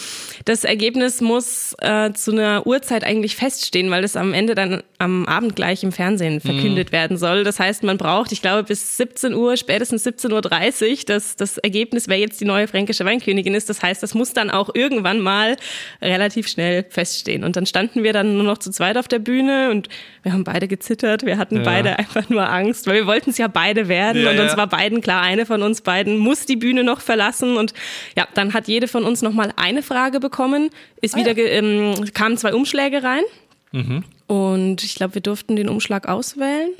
das 0.43 0.65
Ergebnis 0.65 1.21
muss 1.21 1.77
äh, 1.79 2.11
zu 2.11 2.33
einer 2.33 2.67
Uhrzeit 2.67 3.05
eigentlich 3.05 3.37
feststehen, 3.37 3.89
weil 3.89 4.01
das 4.01 4.17
am 4.17 4.33
Ende 4.33 4.53
dann 4.53 4.83
am 4.97 5.25
Abend 5.27 5.55
gleich 5.55 5.81
im 5.83 5.93
Fernsehen 5.93 6.04
verkündet 6.13 6.89
mhm. 6.89 6.93
werden 6.93 7.17
soll. 7.17 7.43
Das 7.43 7.59
heißt, 7.59 7.83
man 7.83 7.97
braucht, 7.97 8.31
ich 8.31 8.41
glaube, 8.41 8.63
bis 8.63 8.97
17 8.97 9.33
Uhr, 9.33 9.57
spätestens 9.57 10.05
17.30 10.05 10.89
Uhr, 10.89 10.97
dass 11.05 11.35
das 11.35 11.57
Ergebnis, 11.57 12.07
wer 12.07 12.17
jetzt 12.17 12.39
die 12.41 12.45
neue 12.45 12.67
fränkische 12.67 13.05
Weinkönigin 13.05 13.53
ist. 13.53 13.69
Das 13.69 13.81
heißt, 13.81 14.01
das 14.03 14.13
muss 14.13 14.33
dann 14.33 14.49
auch 14.49 14.69
irgendwann 14.73 15.19
mal 15.19 15.57
relativ 16.01 16.47
schnell 16.47 16.85
feststehen. 16.89 17.43
Und 17.43 17.55
dann 17.55 17.65
standen 17.65 18.03
wir 18.03 18.13
dann 18.13 18.35
nur 18.35 18.43
noch 18.43 18.57
zu 18.57 18.71
zweit 18.71 18.97
auf 18.97 19.07
der 19.07 19.19
Bühne 19.19 19.71
und 19.71 19.89
wir 20.23 20.33
haben 20.33 20.43
beide 20.43 20.67
gezittert. 20.67 21.25
Wir 21.25 21.37
hatten 21.37 21.57
ja. 21.57 21.63
beide 21.63 21.99
einfach 21.99 22.29
nur 22.29 22.49
Angst, 22.49 22.87
weil 22.87 22.95
wir 22.95 23.07
wollten 23.07 23.29
es 23.29 23.37
ja 23.37 23.47
beide 23.47 23.87
werden. 23.87 24.23
Ja, 24.23 24.31
und 24.31 24.39
uns 24.39 24.51
ja. 24.51 24.57
war 24.57 24.67
beiden 24.67 25.01
klar, 25.01 25.21
eine 25.21 25.45
von 25.45 25.61
uns 25.61 25.81
beiden 25.81 26.17
muss 26.17 26.45
die 26.45 26.55
Bühne 26.55 26.83
noch 26.83 27.01
verlassen. 27.01 27.57
Und 27.57 27.73
ja, 28.15 28.27
dann 28.33 28.53
hat 28.53 28.67
jede 28.67 28.87
von 28.87 29.03
uns 29.03 29.21
nochmal 29.21 29.51
eine 29.55 29.83
Frage 29.83 30.19
bekommen, 30.19 30.69
ist 31.01 31.15
ah, 31.15 31.17
wieder, 31.17 31.37
ähm, 31.37 31.93
kamen 32.13 32.37
zwei 32.37 32.53
Umschläge 32.53 33.03
rein. 33.03 33.23
Mhm. 33.71 34.03
Und 34.27 34.83
ich 34.83 34.95
glaube, 34.95 35.15
wir 35.15 35.21
durften 35.21 35.55
den 35.55 35.69
Umschlag 35.69 36.07
auswählen. 36.07 36.71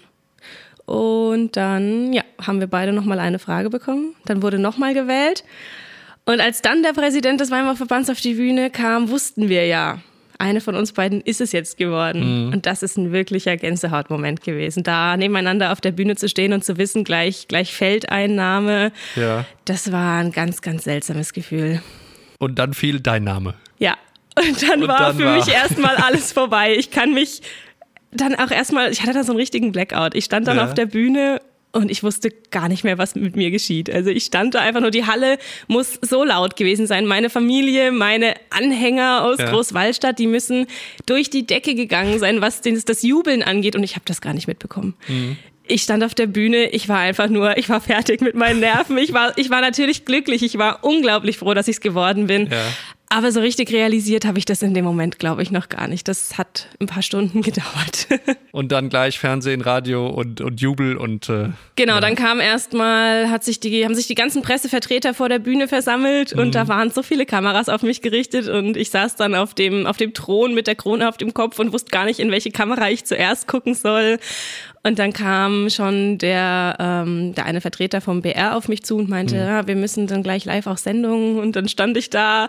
Und 0.86 1.58
dann, 1.58 2.14
ja, 2.14 2.24
haben 2.42 2.60
wir 2.60 2.68
beide 2.68 2.94
nochmal 2.94 3.20
eine 3.20 3.40
Frage 3.40 3.70
bekommen. 3.70 4.16
Dann 4.26 4.42
wurde 4.42 4.60
nochmal 4.60 4.94
gewählt. 4.94 5.44
Und 6.26 6.42
als 6.42 6.62
dann 6.62 6.84
der 6.84 6.94
Präsident 6.94 7.40
des 7.40 7.52
Weimarer 7.52 7.76
Verbands 7.76 8.10
auf 8.10 8.20
die 8.20 8.36
Bühne 8.36 8.70
kam, 8.70 9.10
wussten 9.10 9.50
wir 9.50 9.68
ja, 9.68 10.00
eine 10.38 10.62
von 10.62 10.76
uns 10.76 10.92
beiden 10.92 11.22
ist 11.22 11.42
es 11.42 11.52
jetzt 11.52 11.78
geworden. 11.78 12.48
Mhm. 12.48 12.54
Und 12.54 12.66
das 12.66 12.84
ist 12.84 12.98
ein 12.98 13.12
wirklicher 13.12 13.58
Gänsehautmoment 13.58 14.42
gewesen. 14.42 14.84
Da 14.84 15.18
nebeneinander 15.18 15.72
auf 15.72 15.82
der 15.82 15.92
Bühne 15.92 16.16
zu 16.16 16.28
stehen 16.28 16.54
und 16.54 16.64
zu 16.64 16.78
wissen, 16.78 17.04
gleich, 17.04 17.48
gleich 17.48 17.74
fällt 17.74 18.10
ein 18.10 18.36
Name, 18.36 18.92
ja. 19.16 19.46
das 19.66 19.92
war 19.92 20.20
ein 20.20 20.32
ganz, 20.32 20.62
ganz 20.62 20.84
seltsames 20.84 21.34
Gefühl. 21.34 21.82
Und 22.40 22.60
dann 22.60 22.74
fiel 22.74 23.00
dein 23.00 23.24
Name. 23.24 23.54
Und 24.38 24.64
dann 24.64 24.82
und 24.82 24.88
war 24.88 25.00
dann 25.00 25.18
für 25.18 25.26
war 25.26 25.38
mich 25.38 25.48
erstmal 25.48 25.96
alles 25.96 26.32
vorbei. 26.32 26.76
Ich 26.76 26.92
kann 26.92 27.14
mich 27.14 27.42
dann 28.12 28.36
auch 28.36 28.52
erstmal, 28.52 28.92
ich 28.92 29.02
hatte 29.02 29.14
da 29.14 29.24
so 29.24 29.32
einen 29.32 29.40
richtigen 29.40 29.72
Blackout. 29.72 30.16
Ich 30.16 30.26
stand 30.26 30.48
dann 30.48 30.58
ja. 30.58 30.66
auf 30.66 30.74
der 30.74 30.86
Bühne 30.86 31.42
und 31.72 31.92
ich 31.92 32.04
wusste 32.04 32.32
gar 32.52 32.70
nicht 32.70 32.84
mehr, 32.86 32.98
was 32.98 33.16
mit 33.16 33.36
mir 33.36 33.52
geschieht. 33.52 33.90
Also 33.90 34.10
ich 34.10 34.24
stand 34.24 34.56
da 34.56 34.60
einfach 34.60 34.80
nur, 34.80 34.92
die 34.92 35.06
Halle 35.06 35.38
muss 35.68 36.00
so 36.02 36.24
laut 36.24 36.56
gewesen 36.56 36.88
sein. 36.88 37.06
Meine 37.06 37.30
Familie, 37.30 37.92
meine 37.92 38.36
Anhänger 38.50 39.24
aus 39.24 39.40
ja. 39.40 39.50
Großwallstadt, 39.50 40.18
die 40.18 40.28
müssen 40.28 40.68
durch 41.06 41.30
die 41.30 41.46
Decke 41.46 41.76
gegangen 41.76 42.20
sein, 42.20 42.40
was 42.40 42.62
das 42.62 43.04
Jubeln 43.04 43.44
angeht. 43.44 43.76
Und 43.76 43.84
ich 43.84 43.96
habe 43.96 44.06
das 44.06 44.22
gar 44.22 44.34
nicht 44.34 44.48
mitbekommen. 44.48 44.96
Mhm 45.08 45.38
ich 45.68 45.82
stand 45.82 46.04
auf 46.04 46.14
der 46.14 46.28
Bühne, 46.28 46.70
ich 46.70 46.90
war 46.90 47.00
einfach 47.00 47.28
nur, 47.28 47.58
ich 47.58 47.70
war 47.70 47.82
fertig 47.82 48.22
mit 48.22 48.36
meinen 48.36 48.60
Nerven. 48.60 48.98
Ich 48.98 49.14
war, 49.14 49.38
ich 49.38 49.50
war 49.50 49.62
natürlich 49.62 50.06
glücklich, 50.06 50.44
ich 50.44 50.58
war 50.58 50.84
unglaublich 50.84 51.38
froh, 51.38 51.54
dass 51.54 51.68
ich 51.68 51.78
es 51.78 51.82
geworden 51.82 52.28
bin. 52.28 52.48
Ja. 52.52 52.62
Aber 53.16 53.32
so 53.32 53.40
richtig 53.40 53.72
realisiert 53.72 54.26
habe 54.26 54.40
ich 54.40 54.44
das 54.44 54.62
in 54.62 54.74
dem 54.74 54.84
Moment, 54.84 55.20
glaube 55.20 55.42
ich, 55.42 55.50
noch 55.50 55.70
gar 55.70 55.88
nicht. 55.88 56.06
Das 56.10 56.38
hat 56.38 56.68
ein 56.82 56.88
paar 56.88 57.02
Stunden 57.02 57.42
gedauert. 57.44 58.10
und 58.52 58.74
dann 58.74 58.90
gleich 58.90 59.20
Fernsehen, 59.20 59.62
Radio 59.62 60.10
und, 60.10 60.42
und 60.42 60.60
Jubel 60.60 60.98
und 60.98 61.30
äh, 61.30 61.48
genau. 61.78 61.94
Ja. 61.94 62.02
Dann 62.02 62.16
kam 62.16 62.42
erstmal, 62.42 63.30
hat 63.30 63.46
sich 63.46 63.62
die, 63.62 63.86
haben 63.86 63.96
sich 63.96 64.08
die 64.08 64.16
ganzen 64.16 64.42
Pressevertreter 64.42 65.14
vor 65.14 65.30
der 65.30 65.40
Bühne 65.40 65.70
versammelt 65.70 66.34
und 66.34 66.48
mhm. 66.48 66.52
da 66.52 66.68
waren 66.68 66.92
so 66.92 67.04
viele 67.04 67.26
Kameras 67.26 67.70
auf 67.70 67.84
mich 67.84 68.02
gerichtet 68.02 68.50
und 68.50 68.76
ich 68.76 68.90
saß 68.90 69.16
dann 69.16 69.34
auf 69.34 69.54
dem 69.54 69.88
auf 69.88 69.96
dem 69.96 70.14
Thron 70.14 70.54
mit 70.54 70.68
der 70.68 70.76
Krone 70.76 71.08
auf 71.08 71.16
dem 71.16 71.34
Kopf 71.34 71.58
und 71.58 71.72
wusste 71.72 71.92
gar 71.92 72.04
nicht, 72.04 72.20
in 72.20 72.32
welche 72.32 72.52
Kamera 72.52 72.90
ich 72.90 73.06
zuerst 73.06 73.48
gucken 73.48 73.76
soll. 73.76 74.20
Und 74.86 75.00
dann 75.00 75.14
kam 75.14 75.72
schon 75.72 76.20
der, 76.20 76.76
ähm, 76.80 77.34
der 77.34 77.46
eine 77.48 77.60
Vertreter 77.60 78.02
vom 78.02 78.22
BR 78.22 78.56
auf 78.56 78.68
mich 78.68 78.84
zu 78.84 78.98
und 78.98 79.10
meinte, 79.10 79.34
mhm. 79.34 79.42
ja, 79.42 79.68
wir 79.68 79.76
müssen 79.76 80.06
dann 80.06 80.22
gleich 80.22 80.46
live 80.46 80.68
auch 80.68 80.78
Sendungen. 80.78 81.40
Und 81.40 81.56
dann 81.56 81.68
stand 81.68 81.98
ich 81.98 82.12
da 82.12 82.48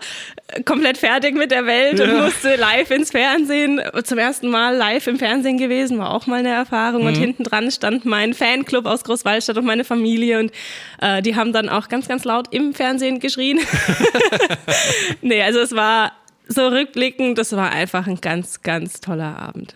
äh, 0.48 0.62
komplett 0.62 0.98
fertig 0.98 1.34
mit 1.34 1.50
der 1.50 1.64
Welt 1.64 1.98
ja. 1.98 2.04
und 2.04 2.24
musste 2.24 2.56
live 2.56 2.90
ins 2.90 3.12
Fernsehen. 3.12 3.80
Zum 4.04 4.18
ersten 4.18 4.48
Mal 4.48 4.76
live 4.76 5.06
im 5.06 5.18
Fernsehen 5.18 5.56
gewesen, 5.56 5.96
war 5.98 6.12
auch 6.12 6.26
mal 6.26 6.40
eine 6.40 6.50
Erfahrung. 6.50 7.02
Mhm. 7.02 7.08
Und 7.08 7.16
hinten 7.16 7.42
dran 7.42 7.70
stand 7.70 8.04
mein 8.04 8.34
Fanclub 8.34 8.84
aus 8.84 9.02
Großwallstadt 9.04 9.56
und 9.56 9.64
meine 9.64 9.84
Familie. 9.84 10.38
Und 10.38 10.52
äh, 11.00 11.22
die 11.22 11.36
haben 11.36 11.54
dann 11.54 11.70
auch 11.70 11.88
ganz, 11.88 12.06
ganz 12.06 12.24
laut 12.24 12.52
im 12.52 12.74
Fernsehen 12.74 13.18
geschrien. 13.18 13.60
nee, 15.22 15.40
also 15.40 15.60
es 15.60 15.74
war 15.74 16.12
so 16.48 16.68
rückblickend, 16.68 17.38
das 17.38 17.52
war 17.52 17.70
einfach 17.70 18.06
ein 18.06 18.20
ganz, 18.20 18.60
ganz 18.60 19.00
toller 19.00 19.38
Abend. 19.38 19.74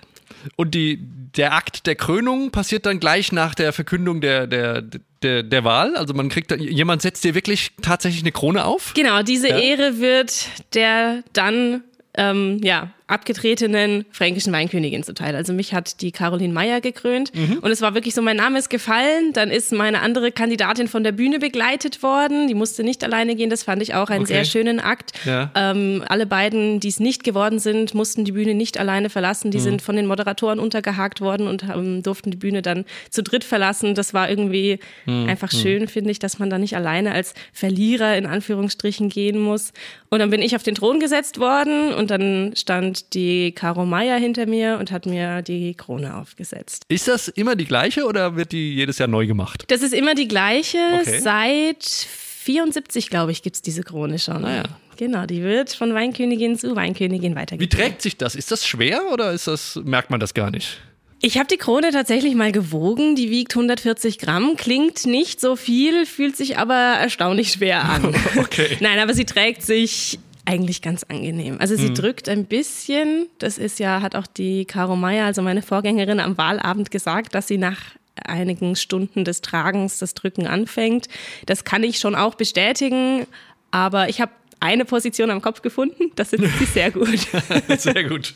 Und 0.56 0.75
die, 0.75 0.99
der 1.37 1.54
Akt 1.54 1.87
der 1.87 1.94
Krönung 1.94 2.50
passiert 2.50 2.87
dann 2.87 3.00
gleich 3.00 3.32
nach 3.32 3.54
der 3.54 3.73
Verkündung 3.73 4.20
der, 4.20 4.47
der, 4.47 4.82
der, 5.23 5.42
der 5.42 5.64
Wahl. 5.64 5.97
Also 5.97 6.14
man 6.14 6.28
kriegt, 6.28 6.52
jemand 6.61 7.02
setzt 7.02 7.25
dir 7.25 7.35
wirklich 7.35 7.73
tatsächlich 7.82 8.23
eine 8.23 8.32
Krone 8.32 8.64
auf. 8.64 8.94
Genau, 8.94 9.23
diese 9.23 9.49
ja. 9.49 9.59
Ehre 9.59 9.99
wird 9.99 10.47
der 10.75 11.23
dann 11.32 11.82
ähm, 12.14 12.61
ja, 12.62 12.90
abgetretenen 13.11 14.05
fränkischen 14.11 14.52
Weinkönigin 14.52 15.02
zuteil. 15.02 15.35
Also 15.35 15.52
mich 15.52 15.75
hat 15.75 16.00
die 16.00 16.12
Caroline 16.12 16.52
Meyer 16.52 16.81
gekrönt 16.81 17.33
mhm. 17.35 17.59
und 17.59 17.71
es 17.71 17.81
war 17.81 17.95
wirklich 17.95 18.14
so, 18.14 18.23
mein 18.23 18.37
Name 18.37 18.59
ist 18.59 18.71
gefallen, 18.71 19.33
dann 19.33 19.50
ist 19.50 19.73
meine 19.73 20.00
andere 20.00 20.33
Kandidatin 20.33 20.88
von 20.88 21.05
der 21.05 21.12
Bühne 21.12 21.38
begleitet 21.38 22.02
worden, 22.02 22.49
die 22.49 22.55
musste 22.55 22.85
nicht 22.85 23.02
alleine 23.05 23.37
gehen, 23.37 23.50
das 23.50 23.62
fand 23.62 23.83
ich 23.83 23.95
auch 23.95 24.11
einen 24.11 24.25
okay. 24.25 24.35
sehr 24.35 24.45
schönen 24.45 24.81
Akt. 24.81 25.12
Ja. 25.25 25.50
Ähm, 25.55 26.05
alle 26.09 26.26
beiden, 26.26 26.81
die 26.81 26.88
es 26.88 27.00
nicht 27.00 27.25
geworden 27.25 27.59
sind, 27.59 27.95
mussten 27.95 28.25
die 28.25 28.33
Bühne 28.33 28.55
nicht 28.55 28.79
alleine 28.79 29.11
verlassen, 29.11 29.50
die 29.50 29.59
mhm. 29.59 29.62
sind 29.62 29.83
von 29.83 29.97
den 29.97 30.07
Moderatoren 30.07 30.59
untergehakt 30.59 31.21
worden 31.21 31.47
und 31.49 31.64
ähm, 31.64 32.02
durften 32.02 32.31
die 32.31 32.37
Bühne 32.37 32.62
dann 32.62 32.85
zu 33.11 33.23
dritt 33.23 33.45
verlassen. 33.45 33.95
Das 33.95 34.14
war 34.14 34.31
irgendwie 34.31 34.79
mhm. 35.07 35.29
einfach 35.29 35.52
mhm. 35.52 35.57
schön, 35.57 35.88
finde 35.88 36.11
ich, 36.11 36.19
dass 36.19 36.38
man 36.38 36.50
da 36.50 36.59
nicht 36.59 36.76
alleine 36.76 37.12
als 37.12 37.35
Verlierer 37.52 38.17
in 38.17 38.26
Anführungsstrichen 38.26 39.09
gehen 39.09 39.38
muss. 39.38 39.73
Und 40.11 40.19
dann 40.19 40.31
bin 40.31 40.43
ich 40.43 40.57
auf 40.57 40.62
den 40.62 40.75
Thron 40.75 41.00
gesetzt 41.00 41.38
worden 41.38 41.93
und 41.95 42.11
dann 42.11 42.52
stand 42.57 43.00
die 43.09 43.52
Caro 43.52 43.87
Meier 43.87 44.19
hinter 44.19 44.47
mir 44.47 44.78
und 44.78 44.90
hat 44.90 45.07
mir 45.07 45.42
die 45.42 45.75
Krone 45.75 46.16
aufgesetzt. 46.16 46.85
Ist 46.88 47.09
das 47.09 47.28
immer 47.28 47.57
die 47.57 47.64
gleiche 47.64 48.04
oder 48.04 48.37
wird 48.37 48.52
die 48.52 48.75
jedes 48.75 48.99
Jahr 48.99 49.09
neu 49.09 49.26
gemacht? 49.26 49.64
Das 49.69 49.83
ist 49.83 49.95
immer 49.95 50.14
die 50.14 50.28
gleiche. 50.28 50.78
Okay. 51.00 51.21
Seit 51.21 51.85
74, 51.85 53.11
glaube 53.11 53.33
ich, 53.33 53.42
gibt 53.42 53.57
es 53.57 53.62
diese 53.62 53.83
Krone 53.83 54.19
schon. 54.19 54.42
Naja. 54.42 54.64
Ah, 54.66 54.76
genau, 54.97 55.26
die 55.26 55.42
wird 55.42 55.73
von 55.73 55.95
Weinkönigin 55.95 56.59
zu 56.59 56.75
Weinkönigin 56.76 57.35
weitergegeben. 57.35 57.61
Wie 57.61 57.83
trägt 57.83 58.02
sich 58.02 58.16
das? 58.16 58.35
Ist 58.35 58.50
das 58.50 58.66
schwer 58.66 59.02
oder 59.12 59.33
ist 59.33 59.47
das, 59.47 59.80
merkt 59.85 60.11
man 60.11 60.21
das 60.21 60.35
gar 60.35 60.50
nicht? 60.50 60.80
Ich 61.23 61.37
habe 61.37 61.49
die 61.49 61.59
Krone 61.59 61.90
tatsächlich 61.90 62.35
mal 62.35 62.50
gewogen. 62.50 63.14
Die 63.14 63.30
wiegt 63.30 63.52
140 63.52 64.19
Gramm. 64.19 64.57
Klingt 64.57 65.04
nicht 65.04 65.38
so 65.38 65.54
viel, 65.54 66.07
fühlt 66.07 66.35
sich 66.35 66.57
aber 66.57 66.75
erstaunlich 66.75 67.52
schwer 67.52 67.85
an. 67.85 68.14
okay. 68.38 68.78
Nein, 68.80 68.99
aber 68.99 69.12
sie 69.12 69.26
trägt 69.26 69.62
sich 69.62 70.19
eigentlich 70.50 70.83
ganz 70.83 71.04
angenehm. 71.04 71.57
Also 71.61 71.76
sie 71.76 71.90
mhm. 71.90 71.95
drückt 71.95 72.28
ein 72.28 72.47
bisschen. 72.47 73.28
Das 73.38 73.57
ist 73.57 73.78
ja, 73.78 74.02
hat 74.02 74.16
auch 74.16 74.26
die 74.26 74.64
Caro 74.64 74.97
Meyer, 74.97 75.26
also 75.26 75.42
meine 75.42 75.62
Vorgängerin, 75.62 76.19
am 76.19 76.37
Wahlabend 76.37 76.90
gesagt, 76.90 77.35
dass 77.35 77.47
sie 77.47 77.59
nach 77.59 77.78
einigen 78.16 78.75
Stunden 78.76 79.25
des 79.25 79.40
Tragens 79.40 79.99
das 79.99 80.14
Drücken 80.14 80.47
anfängt. 80.47 81.09
Das 81.47 81.64
kann 81.64 81.85
ich 81.85 81.99
schon 81.99 82.14
auch 82.14 82.35
bestätigen, 82.35 83.26
aber 83.71 84.09
ich 84.09 84.21
habe 84.21 84.33
eine 84.59 84.85
Position 84.85 85.30
am 85.30 85.40
Kopf 85.40 85.62
gefunden, 85.62 86.11
das 86.16 86.30
sitzt 86.30 86.59
sie 86.59 86.66
sehr 86.66 86.90
gut. 86.90 87.19
sehr 87.78 88.04
gut. 88.04 88.35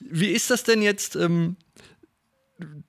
Wie 0.00 0.28
ist 0.28 0.50
das 0.50 0.64
denn 0.64 0.82
jetzt? 0.82 1.16
Ähm 1.16 1.56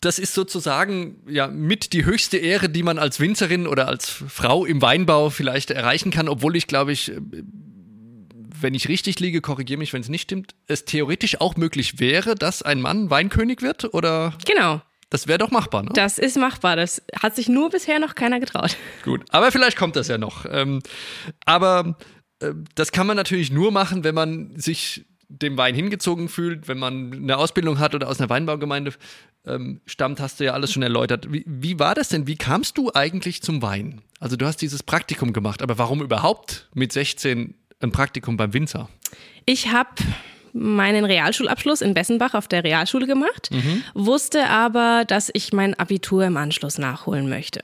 das 0.01 0.19
ist 0.19 0.33
sozusagen 0.33 1.21
ja 1.29 1.47
mit 1.47 1.93
die 1.93 2.03
höchste 2.03 2.37
Ehre, 2.37 2.67
die 2.67 2.83
man 2.83 2.99
als 2.99 3.21
Winzerin 3.21 3.67
oder 3.67 3.87
als 3.87 4.09
Frau 4.09 4.65
im 4.65 4.81
Weinbau 4.81 5.29
vielleicht 5.29 5.71
erreichen 5.71 6.11
kann, 6.11 6.27
obwohl 6.27 6.57
ich 6.57 6.67
glaube 6.67 6.91
ich, 6.91 7.13
wenn 8.61 8.73
ich 8.73 8.87
richtig 8.87 9.19
liege, 9.19 9.41
korrigiere 9.41 9.77
mich, 9.77 9.93
wenn 9.93 10.01
es 10.01 10.09
nicht 10.09 10.23
stimmt, 10.23 10.55
es 10.67 10.85
theoretisch 10.85 11.39
auch 11.41 11.55
möglich 11.55 11.99
wäre, 11.99 12.35
dass 12.35 12.61
ein 12.61 12.81
Mann 12.81 13.09
Weinkönig 13.09 13.61
wird 13.61 13.93
oder? 13.93 14.33
Genau. 14.45 14.81
Das 15.09 15.27
wäre 15.27 15.37
doch 15.37 15.51
machbar, 15.51 15.83
ne? 15.83 15.89
Das 15.93 16.17
ist 16.17 16.37
machbar. 16.37 16.77
Das 16.77 17.01
hat 17.21 17.35
sich 17.35 17.49
nur 17.49 17.69
bisher 17.69 17.99
noch 17.99 18.15
keiner 18.15 18.39
getraut. 18.39 18.77
Gut, 19.03 19.25
aber 19.29 19.51
vielleicht 19.51 19.77
kommt 19.77 19.97
das 19.97 20.07
ja 20.07 20.17
noch. 20.17 20.45
Ähm, 20.49 20.81
aber 21.45 21.97
äh, 22.39 22.53
das 22.75 22.93
kann 22.93 23.07
man 23.07 23.17
natürlich 23.17 23.51
nur 23.51 23.71
machen, 23.71 24.05
wenn 24.05 24.15
man 24.15 24.55
sich 24.55 25.05
dem 25.27 25.57
Wein 25.57 25.75
hingezogen 25.75 26.29
fühlt, 26.29 26.67
wenn 26.67 26.77
man 26.77 27.13
eine 27.13 27.37
Ausbildung 27.37 27.79
hat 27.79 27.95
oder 27.95 28.07
aus 28.07 28.19
einer 28.19 28.29
Weinbaugemeinde 28.29 28.93
ähm, 29.45 29.81
stammt, 29.85 30.19
hast 30.19 30.39
du 30.39 30.45
ja 30.45 30.53
alles 30.53 30.71
schon 30.71 30.83
erläutert. 30.83 31.31
Wie, 31.31 31.43
wie 31.45 31.79
war 31.79 31.95
das 31.95 32.09
denn? 32.09 32.27
Wie 32.27 32.35
kamst 32.35 32.77
du 32.77 32.91
eigentlich 32.93 33.41
zum 33.41 33.61
Wein? 33.61 34.01
Also 34.19 34.35
du 34.35 34.45
hast 34.45 34.57
dieses 34.57 34.83
Praktikum 34.83 35.33
gemacht, 35.33 35.61
aber 35.61 35.77
warum 35.77 36.01
überhaupt 36.01 36.69
mit 36.73 36.91
16 36.91 37.55
ein 37.83 37.91
Praktikum 37.91 38.37
beim 38.37 38.53
Winzer? 38.53 38.89
Ich 39.45 39.71
habe 39.71 39.89
meinen 40.53 41.05
Realschulabschluss 41.05 41.81
in 41.81 41.93
Bessenbach 41.93 42.33
auf 42.33 42.47
der 42.47 42.63
Realschule 42.63 43.07
gemacht, 43.07 43.49
mhm. 43.51 43.83
wusste 43.93 44.47
aber, 44.47 45.05
dass 45.07 45.29
ich 45.33 45.53
mein 45.53 45.73
Abitur 45.75 46.25
im 46.25 46.37
Anschluss 46.37 46.77
nachholen 46.77 47.29
möchte. 47.29 47.61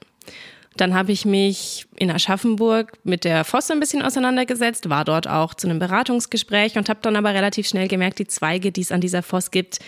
Dann 0.78 0.94
habe 0.94 1.12
ich 1.12 1.26
mich 1.26 1.88
in 1.96 2.12
Aschaffenburg 2.12 2.94
mit 3.04 3.24
der 3.24 3.44
Fosse 3.44 3.74
ein 3.74 3.80
bisschen 3.80 4.04
auseinandergesetzt, 4.04 4.90
war 4.90 5.06
dort 5.06 5.28
auch 5.28 5.56
zu 5.56 5.68
einem 5.68 5.80
Beratungsgespräch 5.80 6.78
und 6.78 6.88
habe 6.88 7.00
dann 7.02 7.16
aber 7.16 7.34
relativ 7.34 7.68
schnell 7.68 7.88
gemerkt, 7.88 8.20
die 8.20 8.28
Zweige, 8.28 8.72
die 8.72 8.82
es 8.82 8.92
an 8.92 9.02
dieser 9.02 9.24
Foss 9.24 9.50
gibt, 9.50 9.80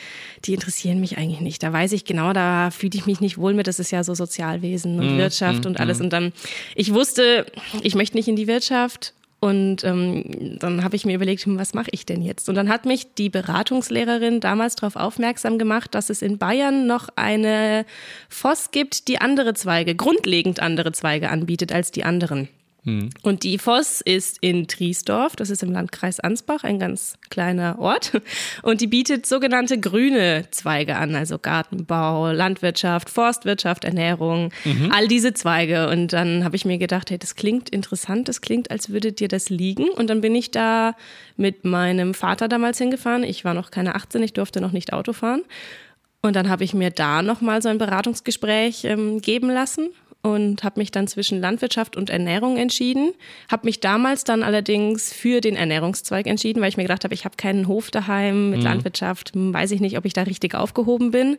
die 0.46 0.56
interessieren 0.56 1.00
mich 1.00 1.18
eigentlich 1.18 1.42
nicht. 1.42 1.62
Da 1.62 1.72
weiß 1.72 1.92
ich 1.92 2.06
genau, 2.06 2.34
da 2.34 2.72
fühle 2.72 2.94
ich 2.96 3.06
mich 3.06 3.22
nicht 3.22 3.38
wohl 3.38 3.54
mit. 3.54 3.68
Das 3.68 3.80
ist 3.80 3.92
ja 3.92 4.04
so 4.04 4.16
Sozialwesen 4.16 5.00
und 5.00 5.16
mm, 5.16 5.18
Wirtschaft 5.20 5.66
mm, 5.66 5.68
und 5.68 5.80
alles. 5.80 6.00
Mm. 6.00 6.04
Und 6.04 6.14
dann, 6.14 6.34
ich 6.74 6.92
wusste, 6.92 7.46
ich 7.84 7.94
möchte 7.94 8.18
nicht 8.18 8.28
in 8.28 8.36
die 8.36 8.48
Wirtschaft 8.48 9.14
und 9.40 9.86
ähm, 9.86 10.58
dann 10.60 10.84
habe 10.84 10.98
ich 10.98 11.06
mir 11.06 11.16
überlegt, 11.16 11.46
hm, 11.46 11.58
was 11.58 11.74
mache 11.74 11.90
ich 11.92 12.06
denn 12.06 12.22
jetzt? 12.22 12.50
Und 12.50 12.56
dann 12.56 12.68
hat 12.68 12.86
mich 12.86 13.14
die 13.14 13.30
Beratungslehrerin 13.30 14.42
damals 14.42 14.76
darauf 14.76 14.98
aufmerksam 14.98 15.58
gemacht, 15.58 15.96
dass 15.96 16.10
es 16.10 16.22
in 16.22 16.38
Bayern 16.38 16.88
noch 16.88 17.08
eine 17.16 17.86
FOS 18.28 18.72
gibt, 18.72 19.08
die 19.08 19.22
andere 19.22 19.54
Zweige, 19.54 19.96
grundlegend 19.96 20.60
andere 20.60 20.92
Zweige 20.92 21.30
anbietet 21.30 21.72
als 21.72 21.92
die 21.92 22.04
anderen. 22.04 22.50
Mhm. 22.84 23.10
Und 23.24 23.44
die 23.44 23.58
Voss 23.58 24.02
ist 24.02 24.38
in 24.42 24.68
Triesdorf, 24.68 25.36
das 25.36 25.50
ist 25.50 25.64
im 25.64 25.72
Landkreis 25.72 26.20
Ansbach, 26.20 26.64
ein 26.64 26.80
ganz 26.80 27.18
kleiner 27.30 27.78
Ort. 27.80 28.22
Und 28.64 28.82
die 28.82 28.88
bietet 28.88 29.26
sogenannte 29.26 29.80
grüne 29.80 30.46
Zweige 30.52 30.96
an, 30.96 31.16
also 31.16 31.40
Gartenbau, 31.40 32.32
Landwirtschaft, 32.32 33.10
Forstwirtschaft, 33.10 33.84
Ernährung, 33.84 34.52
mhm. 34.64 34.92
all 34.94 35.08
diese 35.08 35.34
Zweige. 35.34 35.90
Und 35.90 36.14
dann 36.14 36.44
habe 36.44 36.56
ich 36.56 36.66
mir 36.66 36.78
gedacht, 36.78 37.10
hey, 37.10 37.18
das 37.18 37.36
klingt 37.36 37.70
interessant, 37.70 38.28
das 38.30 38.42
klingt, 38.42 38.72
als 38.72 38.90
würde 38.90 39.12
dir 39.12 39.28
das 39.28 39.50
liegen. 39.50 39.90
Und 39.90 40.10
dann 40.10 40.22
bin 40.22 40.36
ich 40.36 40.52
da 40.52 40.96
mit 41.38 41.66
meinem 41.66 42.14
Vater 42.14 42.48
damals 42.48 42.78
hingefahren. 42.78 43.24
Ich 43.24 43.44
war 43.46 43.54
noch 43.54 43.72
keine 43.72 43.96
18, 43.96 44.24
ich 44.24 44.34
durfte 44.34 44.62
noch 44.62 44.72
nicht 44.72 44.94
Auto 44.94 45.14
fahren. 45.14 45.42
Und 46.22 46.36
dann 46.36 46.50
habe 46.50 46.66
ich 46.66 46.74
mir 46.74 46.92
da 46.92 47.22
nochmal 47.22 47.62
so 47.62 47.70
ein 47.70 47.78
Beratungsgespräch 47.78 48.84
ähm, 48.84 49.22
geben 49.22 49.50
lassen 49.50 49.90
und 50.22 50.64
habe 50.64 50.80
mich 50.80 50.92
dann 50.92 51.08
zwischen 51.08 51.40
Landwirtschaft 51.40 51.96
und 51.96 52.10
Ernährung 52.10 52.58
entschieden. 52.58 53.14
Habe 53.50 53.68
mich 53.68 53.80
damals 53.80 54.26
dann 54.26 54.44
allerdings 54.44 55.14
für 55.14 55.40
den 55.40 55.56
Ernährungszweig 55.56 56.28
entschieden, 56.28 56.62
weil 56.62 56.70
ich 56.70 56.78
mir 56.78 56.84
gedacht 56.84 57.06
habe, 57.06 57.14
ich 57.14 57.24
habe 57.24 57.38
keinen 57.38 57.68
Hof 57.68 57.90
daheim 57.90 58.50
mit 58.50 58.60
mhm. 58.60 58.66
Landwirtschaft, 58.66 59.32
weiß 59.34 59.72
ich 59.72 59.80
nicht, 59.80 59.98
ob 59.98 60.06
ich 60.06 60.14
da 60.14 60.24
richtig 60.24 60.56
aufgehoben 60.56 61.12
bin. 61.12 61.38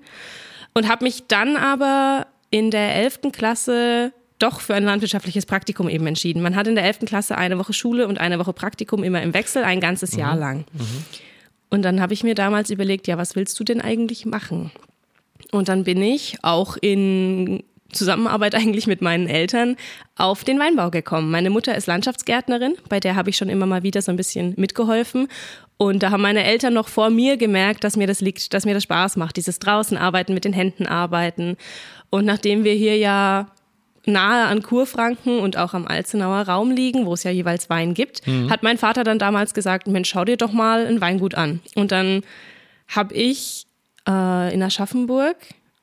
Und 0.73 0.89
habe 0.89 1.05
mich 1.05 1.25
dann 1.27 1.57
aber 1.57 2.27
in 2.51 2.71
der 2.71 2.95
11. 2.97 3.21
Klasse 3.33 4.13
doch 4.39 4.61
für 4.61 4.75
ein 4.75 4.85
landwirtschaftliches 4.85 5.45
Praktikum 5.45 5.89
eben 5.89 6.07
entschieden. 6.07 6.41
Man 6.41 6.57
hat 6.57 6.67
in 6.67 6.75
der 6.75 6.85
11. 6.85 7.01
Klasse 7.01 7.37
eine 7.37 7.59
Woche 7.59 7.75
Schule 7.75 8.09
und 8.09 8.19
eine 8.19 8.39
Woche 8.39 8.55
Praktikum 8.55 9.05
immer 9.05 9.21
im 9.21 9.35
Wechsel, 9.35 9.63
ein 9.65 9.81
ganzes 9.81 10.17
Jahr 10.17 10.35
mhm. 10.35 10.41
lang. 10.41 10.59
Mhm. 10.73 11.05
Und 11.69 11.83
dann 11.83 12.01
habe 12.01 12.15
ich 12.15 12.25
mir 12.25 12.35
damals 12.35 12.71
überlegt, 12.71 13.07
ja, 13.07 13.19
was 13.19 13.37
willst 13.37 13.61
du 13.61 13.65
denn 13.65 13.81
eigentlich 13.81 14.25
machen? 14.25 14.73
Und 15.53 15.69
dann 15.69 15.85
bin 15.85 16.03
ich 16.03 16.39
auch 16.43 16.77
in 16.81 17.63
Zusammenarbeit 17.93 18.55
eigentlich 18.57 18.87
mit 18.87 19.03
meinen 19.03 19.29
Eltern 19.29 19.77
auf 20.17 20.45
den 20.45 20.59
Weinbau 20.59 20.91
gekommen. 20.91 21.31
Meine 21.31 21.51
Mutter 21.51 21.75
ist 21.75 21.87
Landschaftsgärtnerin, 21.87 22.77
bei 22.89 23.01
der 23.01 23.17
habe 23.17 23.31
ich 23.31 23.37
schon 23.37 23.49
immer 23.49 23.67
mal 23.67 23.83
wieder 23.83 24.03
so 24.03 24.11
ein 24.11 24.17
bisschen 24.17 24.55
mitgeholfen. 24.57 25.29
Und 25.77 26.03
da 26.03 26.11
haben 26.11 26.21
meine 26.21 26.45
Eltern 26.45 26.75
noch 26.75 26.89
vor 26.89 27.09
mir 27.09 27.39
gemerkt, 27.39 27.85
dass 27.85 27.97
mir 27.97 28.07
das 28.07 28.21
liegt, 28.21 28.53
dass 28.53 28.67
mir 28.67 28.75
das 28.75 28.83
Spaß 28.83 29.17
macht, 29.17 29.37
dieses 29.37 29.61
draußen 29.61 29.97
arbeiten, 29.97 30.35
mit 30.35 30.45
den 30.45 30.53
Händen 30.53 30.87
arbeiten. 30.87 31.57
Und 32.11 32.27
nachdem 32.27 32.65
wir 32.65 32.75
hier 32.75 32.99
ja 32.99 33.47
nahe 34.07 34.47
an 34.47 34.63
Kurfranken 34.63 35.39
und 35.41 35.57
auch 35.57 35.75
am 35.75 35.87
Alzenauer 35.87 36.43
Raum 36.43 36.71
liegen, 36.71 37.07
wo 37.07 37.15
es 37.15 37.23
ja 37.23 37.31
jeweils 37.31 37.71
Wein 37.71 37.95
gibt, 37.95 38.27
mhm. 38.27 38.51
hat 38.51 38.63
mein 38.63 38.79
Vater 38.79 39.05
dann 39.05 39.19
damals 39.19 39.55
gesagt, 39.55 39.87
Mensch, 39.87 40.11
schau 40.11 40.25
dir 40.25 40.37
doch 40.37 40.53
mal 40.53 40.87
ein 40.87 41.01
Weingut 41.01 41.35
an. 41.35 41.61
Und 41.75 41.93
dann 41.93 42.23
habe 42.89 43.15
ich 43.15 43.67
äh, 44.09 44.53
in 44.53 44.63
Aschaffenburg 44.63 45.37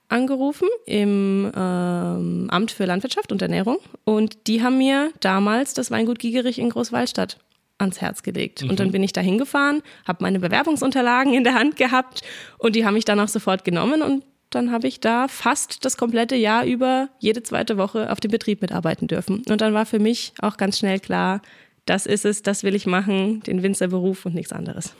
angerufen 0.10 0.67
im 0.86 1.52
ähm, 1.56 2.48
Amt 2.50 2.72
für 2.72 2.86
Landwirtschaft 2.86 3.32
und 3.32 3.41
Ernährung 3.41 3.78
und 4.06 4.48
die 4.48 4.63
haben 4.63 4.78
mir 4.78 5.12
damals 5.20 5.74
das 5.74 5.91
Weingut 5.91 6.20
Giegerich 6.20 6.60
in 6.60 6.70
Großwallstadt 6.70 7.38
ans 7.78 8.02
Herz 8.02 8.24
gelegt. 8.24 8.63
Mhm. 8.63 8.70
Und 8.70 8.80
dann 8.80 8.91
bin 8.91 9.04
ich 9.04 9.13
da 9.13 9.22
hingefahren, 9.22 9.82
habe 10.08 10.24
meine 10.24 10.39
Bewerbungsunterlagen 10.39 11.34
in 11.34 11.43
der 11.43 11.54
Hand 11.54 11.76
gehabt 11.76 12.22
und 12.58 12.76
die 12.76 12.86
haben 12.86 12.93
mich 12.93 13.06
dann 13.06 13.20
auch 13.20 13.28
sofort 13.28 13.63
genommen 13.63 14.02
und 14.02 14.24
dann 14.50 14.72
habe 14.72 14.88
ich 14.88 15.00
da 15.00 15.28
fast 15.28 15.84
das 15.84 15.98
komplette 15.98 16.36
Jahr 16.36 16.65
über 16.65 17.10
jede 17.20 17.43
zweite 17.43 17.78
Woche 17.78 18.12
auf 18.12 18.20
dem 18.20 18.32
Betrieb 18.32 18.62
mitarbeiten 18.62 19.08
dürfen. 19.08 19.43
Und 19.50 19.62
dann 19.62 19.74
war 19.74 19.86
für 19.86 20.00
mich 20.00 20.34
auch 20.39 20.56
ganz 20.56 20.80
schnell 20.80 21.00
klar, 21.00 21.41
das 21.86 22.06
ist 22.06 22.26
es, 22.26 22.43
das 22.43 22.63
will 22.63 22.76
ich 22.76 22.86
machen, 22.86 23.41
den 23.43 23.62
Winzerberuf 23.62 24.26
und 24.26 24.36
nichts 24.36 24.54
anderes. 24.54 24.93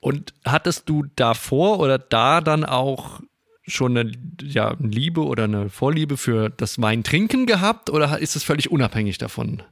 Und 0.00 0.32
hattest 0.44 0.88
du 0.88 1.04
davor 1.16 1.80
oder 1.80 1.98
da 1.98 2.40
dann 2.40 2.64
auch 2.64 3.20
schon 3.68 3.96
eine 3.96 4.12
ja, 4.42 4.74
Liebe 4.80 5.24
oder 5.24 5.44
eine 5.44 5.70
Vorliebe 5.70 6.16
für 6.16 6.50
das 6.50 6.80
Weintrinken 6.80 7.46
gehabt 7.46 7.90
oder 7.90 8.18
ist 8.18 8.36
es 8.36 8.42
völlig 8.42 8.70
unabhängig 8.70 9.18
davon? 9.18 9.62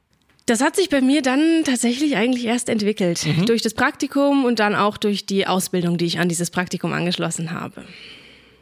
Das 0.45 0.61
hat 0.61 0.77
sich 0.77 0.89
bei 0.89 1.01
mir 1.01 1.21
dann 1.21 1.63
tatsächlich 1.65 2.15
eigentlich 2.15 2.45
erst 2.45 2.69
entwickelt. 2.69 3.25
Mhm. 3.25 3.45
Durch 3.47 3.61
das 3.61 3.73
Praktikum 3.73 4.45
und 4.45 4.59
dann 4.59 4.75
auch 4.75 4.95
durch 4.95 5.25
die 5.25 5.45
Ausbildung, 5.45 5.97
die 5.97 6.05
ich 6.05 6.19
an 6.19 6.29
dieses 6.29 6.51
Praktikum 6.51 6.93
angeschlossen 6.93 7.51
habe. 7.51 7.83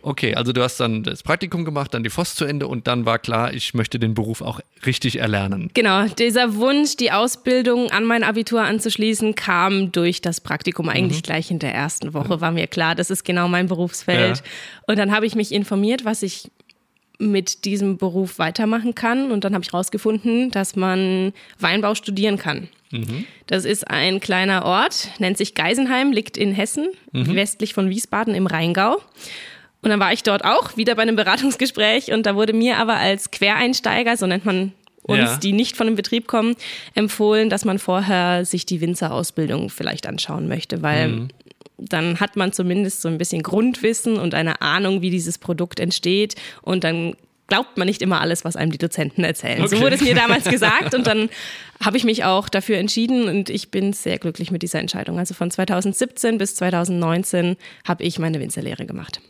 Okay, 0.06 0.36
also 0.36 0.54
du 0.54 0.62
hast 0.62 0.80
dann 0.80 1.02
das 1.02 1.24
Praktikum 1.24 1.66
gemacht, 1.66 1.96
dann 1.96 2.04
die 2.04 2.12
FOS 2.12 2.36
zu 2.36 2.46
Ende 2.46 2.68
und 2.68 2.86
dann 2.86 3.08
war 3.08 3.18
klar, 3.18 3.52
ich 3.56 3.74
möchte 3.74 3.98
den 3.98 4.14
Beruf 4.14 4.44
auch 4.44 4.60
richtig 4.86 5.18
erlernen. 5.18 5.72
Genau, 5.74 6.06
dieser 6.06 6.54
Wunsch, 6.58 6.96
die 6.96 7.12
Ausbildung 7.12 7.90
an 7.90 8.06
mein 8.06 8.24
Abitur 8.24 8.62
anzuschließen, 8.62 9.34
kam 9.34 9.92
durch 9.92 10.22
das 10.22 10.42
Praktikum 10.42 10.90
eigentlich 10.90 11.24
mhm. 11.24 11.24
gleich 11.24 11.50
in 11.50 11.58
der 11.58 11.74
ersten 11.74 12.14
Woche, 12.14 12.40
war 12.40 12.52
mir 12.52 12.68
klar, 12.68 12.94
das 12.94 13.10
ist 13.10 13.24
genau 13.24 13.48
mein 13.48 13.66
Berufsfeld. 13.66 14.38
Ja. 14.38 14.44
Und 14.86 15.00
dann 15.00 15.12
habe 15.12 15.26
ich 15.26 15.34
mich 15.34 15.52
informiert, 15.52 16.06
was 16.06 16.22
ich 16.22 16.52
mit 17.18 17.66
diesem 17.66 17.98
Beruf 17.98 18.38
weitermachen 18.38 18.94
kann. 18.94 19.32
Und 19.32 19.44
dann 19.44 19.56
habe 19.56 19.64
ich 19.64 19.72
herausgefunden, 19.72 20.52
dass 20.52 20.76
man 20.76 21.34
Weinbau 21.60 21.96
studieren 21.96 22.38
kann. 22.38 22.68
Mhm. 22.92 23.26
Das 23.48 23.66
ist 23.66 23.90
ein 23.90 24.20
kleiner 24.20 24.66
Ort, 24.66 25.10
nennt 25.18 25.38
sich 25.38 25.56
Geisenheim, 25.56 26.12
liegt 26.12 26.38
in 26.38 26.52
Hessen, 26.52 26.90
mhm. 27.12 27.34
westlich 27.36 27.74
von 27.74 27.90
Wiesbaden 27.90 28.36
im 28.36 28.46
Rheingau. 28.46 28.98
Und 29.86 29.92
dann 29.92 30.00
war 30.00 30.12
ich 30.12 30.24
dort 30.24 30.44
auch 30.44 30.78
wieder 30.78 30.96
bei 30.96 31.04
einem 31.04 31.16
Beratungsgespräch 31.16 32.12
und 32.12 32.26
da 32.26 32.36
wurde 32.36 32.54
mir 32.54 32.78
aber 32.78 32.96
als 32.96 33.30
Quereinsteiger, 33.30 34.18
so 34.18 34.26
nennt 34.26 34.44
man 34.44 34.72
uns, 35.04 35.20
ja. 35.20 35.38
die 35.38 35.54
nicht 35.54 35.78
von 35.78 35.86
dem 35.86 35.96
Betrieb 35.96 36.26
kommen, 36.26 36.56
empfohlen, 36.96 37.52
dass 37.52 37.66
man 37.66 37.78
vorher 37.78 38.46
sich 38.46 38.66
die 38.66 38.82
Winzerausbildung 38.82 39.70
vielleicht 39.70 40.08
anschauen 40.08 40.48
möchte, 40.48 40.82
weil 40.82 41.10
mhm. 41.10 41.28
dann 41.78 42.20
hat 42.20 42.36
man 42.36 42.52
zumindest 42.52 43.04
so 43.04 43.10
ein 43.10 43.20
bisschen 43.20 43.44
Grundwissen 43.44 44.18
und 44.18 44.34
eine 44.34 44.60
Ahnung, 44.60 45.04
wie 45.04 45.12
dieses 45.12 45.38
Produkt 45.38 45.80
entsteht 45.80 46.34
und 46.64 46.84
dann 46.84 47.16
glaubt 47.46 47.78
man 47.78 47.86
nicht 47.86 48.02
immer 48.02 48.22
alles, 48.22 48.44
was 48.44 48.56
einem 48.56 48.72
die 48.72 48.80
Dozenten 48.80 49.24
erzählen. 49.24 49.62
Okay. 49.62 49.76
So 49.76 49.82
wurde 49.84 49.98
es 49.98 50.02
mir 50.02 50.16
damals 50.16 50.46
gesagt 50.50 50.96
und 50.96 51.06
dann 51.06 51.30
habe 51.80 51.98
ich 51.98 52.06
mich 52.06 52.24
auch 52.24 52.50
dafür 52.50 52.80
entschieden 52.80 53.28
und 53.28 53.52
ich 53.52 53.70
bin 53.70 53.94
sehr 53.94 54.18
glücklich 54.18 54.50
mit 54.50 54.64
dieser 54.64 54.80
Entscheidung. 54.80 55.20
Also 55.20 55.36
von 55.36 55.52
2017 55.52 56.40
bis 56.40 56.56
2019 56.56 57.56
habe 57.88 58.04
ich 58.04 58.18
meine 58.18 58.40
Winzerlehre 58.40 58.88
gemacht 58.88 59.22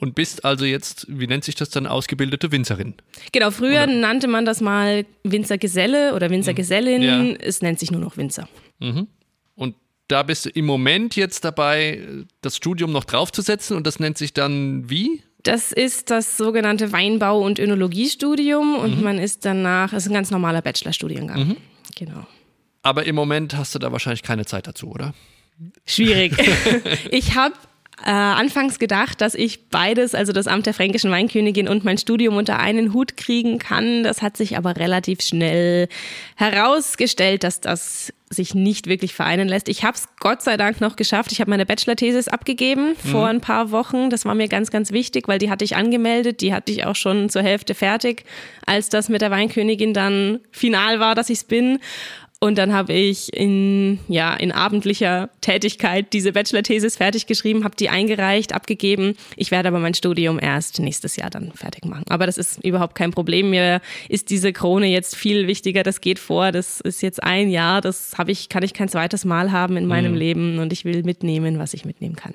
und 0.00 0.14
bist 0.14 0.44
also 0.44 0.64
jetzt, 0.64 1.06
wie 1.08 1.26
nennt 1.26 1.44
sich 1.44 1.54
das 1.54 1.70
dann, 1.70 1.86
ausgebildete 1.86 2.50
Winzerin. 2.50 2.94
Genau, 3.32 3.50
früher 3.50 3.84
oder? 3.84 3.86
nannte 3.86 4.28
man 4.28 4.44
das 4.44 4.60
mal 4.60 5.04
Winzergeselle 5.24 6.14
oder 6.14 6.30
Winzergesellin. 6.30 7.02
Ja. 7.02 7.22
Es 7.38 7.62
nennt 7.62 7.78
sich 7.78 7.90
nur 7.90 8.00
noch 8.00 8.16
Winzer. 8.16 8.48
Mhm. 8.78 9.08
da 10.08 10.22
bist 10.24 10.46
du 10.46 10.48
im 10.48 10.64
Moment 10.64 11.14
jetzt 11.14 11.44
dabei, 11.44 12.02
das 12.40 12.56
Studium 12.56 12.90
noch 12.90 13.04
draufzusetzen 13.04 13.76
und 13.76 13.86
das 13.86 14.00
nennt 14.00 14.18
sich 14.18 14.32
dann 14.32 14.88
wie? 14.90 15.22
Das 15.42 15.70
ist 15.70 16.10
das 16.10 16.36
sogenannte 16.36 16.92
Weinbau- 16.92 17.44
und 17.44 17.58
Önologiestudium 17.58 18.76
und 18.76 18.98
mhm. 18.98 19.04
man 19.04 19.18
ist 19.18 19.44
danach, 19.44 19.92
es 19.92 20.04
ist 20.04 20.10
ein 20.10 20.14
ganz 20.14 20.30
normaler 20.30 20.62
Bachelorstudiengang. 20.62 21.48
Mhm. 21.48 21.56
Genau. 21.96 22.26
Aber 22.82 23.04
im 23.06 23.14
Moment 23.14 23.56
hast 23.56 23.74
du 23.74 23.78
da 23.78 23.92
wahrscheinlich 23.92 24.22
keine 24.22 24.46
Zeit 24.46 24.66
dazu, 24.66 24.88
oder? 24.90 25.14
Schwierig. 25.84 26.32
ich 27.10 27.34
habe 27.34 27.54
äh, 28.04 28.10
anfangs 28.10 28.78
gedacht, 28.78 29.20
dass 29.20 29.34
ich 29.34 29.68
beides, 29.68 30.14
also 30.14 30.32
das 30.32 30.46
Amt 30.46 30.66
der 30.66 30.74
fränkischen 30.74 31.10
Weinkönigin 31.10 31.68
und 31.68 31.84
mein 31.84 31.98
Studium 31.98 32.36
unter 32.36 32.58
einen 32.58 32.94
Hut 32.94 33.16
kriegen 33.16 33.58
kann. 33.58 34.02
Das 34.02 34.22
hat 34.22 34.36
sich 34.36 34.56
aber 34.56 34.76
relativ 34.76 35.20
schnell 35.20 35.88
herausgestellt, 36.36 37.44
dass 37.44 37.60
das 37.60 38.12
sich 38.32 38.54
nicht 38.54 38.86
wirklich 38.86 39.12
vereinen 39.12 39.48
lässt. 39.48 39.68
Ich 39.68 39.82
habe 39.84 39.96
es 39.96 40.08
Gott 40.20 40.40
sei 40.40 40.56
Dank 40.56 40.80
noch 40.80 40.94
geschafft. 40.94 41.32
Ich 41.32 41.40
habe 41.40 41.50
meine 41.50 41.66
Bachelor-Thesis 41.66 42.28
abgegeben 42.28 42.90
mhm. 42.90 43.08
vor 43.08 43.26
ein 43.26 43.40
paar 43.40 43.72
Wochen. 43.72 44.08
Das 44.08 44.24
war 44.24 44.36
mir 44.36 44.48
ganz, 44.48 44.70
ganz 44.70 44.92
wichtig, 44.92 45.26
weil 45.26 45.40
die 45.40 45.50
hatte 45.50 45.64
ich 45.64 45.74
angemeldet. 45.74 46.40
Die 46.40 46.54
hatte 46.54 46.70
ich 46.70 46.86
auch 46.86 46.94
schon 46.94 47.28
zur 47.28 47.42
Hälfte 47.42 47.74
fertig, 47.74 48.24
als 48.64 48.88
das 48.88 49.08
mit 49.08 49.20
der 49.20 49.32
Weinkönigin 49.32 49.92
dann 49.92 50.38
final 50.52 51.00
war, 51.00 51.16
dass 51.16 51.28
ich 51.28 51.38
es 51.38 51.44
bin. 51.44 51.80
Und 52.42 52.56
dann 52.56 52.72
habe 52.72 52.94
ich 52.94 53.30
in, 53.34 53.98
ja, 54.08 54.32
in 54.32 54.50
abendlicher 54.50 55.28
Tätigkeit 55.42 56.10
diese 56.14 56.32
Bachelor-Thesis 56.32 56.96
fertig 56.96 57.26
geschrieben, 57.26 57.64
habe 57.64 57.76
die 57.76 57.90
eingereicht, 57.90 58.54
abgegeben. 58.54 59.14
Ich 59.36 59.50
werde 59.50 59.68
aber 59.68 59.78
mein 59.78 59.92
Studium 59.92 60.38
erst 60.40 60.80
nächstes 60.80 61.16
Jahr 61.16 61.28
dann 61.28 61.52
fertig 61.52 61.84
machen. 61.84 62.04
Aber 62.08 62.24
das 62.24 62.38
ist 62.38 62.64
überhaupt 62.64 62.94
kein 62.94 63.10
Problem. 63.10 63.50
Mir 63.50 63.82
ist 64.08 64.30
diese 64.30 64.54
Krone 64.54 64.86
jetzt 64.86 65.16
viel 65.16 65.48
wichtiger. 65.48 65.82
Das 65.82 66.00
geht 66.00 66.18
vor. 66.18 66.50
Das 66.50 66.80
ist 66.80 67.02
jetzt 67.02 67.22
ein 67.22 67.50
Jahr. 67.50 67.82
Das 67.82 68.16
habe 68.16 68.32
ich, 68.32 68.48
kann 68.48 68.62
ich 68.62 68.72
kein 68.72 68.88
zweites 68.88 69.26
Mal 69.26 69.52
haben 69.52 69.76
in 69.76 69.84
meinem 69.84 70.12
mhm. 70.12 70.18
Leben. 70.18 70.58
Und 70.60 70.72
ich 70.72 70.86
will 70.86 71.02
mitnehmen, 71.02 71.58
was 71.58 71.74
ich 71.74 71.84
mitnehmen 71.84 72.16
kann. 72.16 72.32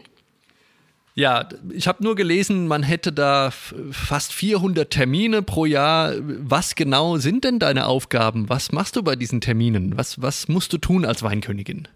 Ja, 1.18 1.48
ich 1.70 1.88
habe 1.88 2.04
nur 2.04 2.16
gelesen, 2.16 2.68
man 2.68 2.84
hätte 2.84 3.14
da 3.14 3.50
fast 3.92 4.34
400 4.34 4.90
Termine 4.92 5.42
pro 5.42 5.66
Jahr. 5.66 6.12
Was 6.20 6.76
genau 6.76 7.16
sind 7.18 7.46
denn 7.46 7.58
deine 7.58 7.88
Aufgaben? 7.88 8.50
Was 8.50 8.74
machst 8.74 8.98
du 8.98 9.02
bei 9.02 9.16
diesen 9.16 9.40
Terminen? 9.40 9.98
Was, 9.98 10.22
was 10.22 10.50
musst 10.50 10.74
du 10.74 10.78
tun 10.78 11.06
als 11.06 11.24
Weinkönigin? 11.24 11.88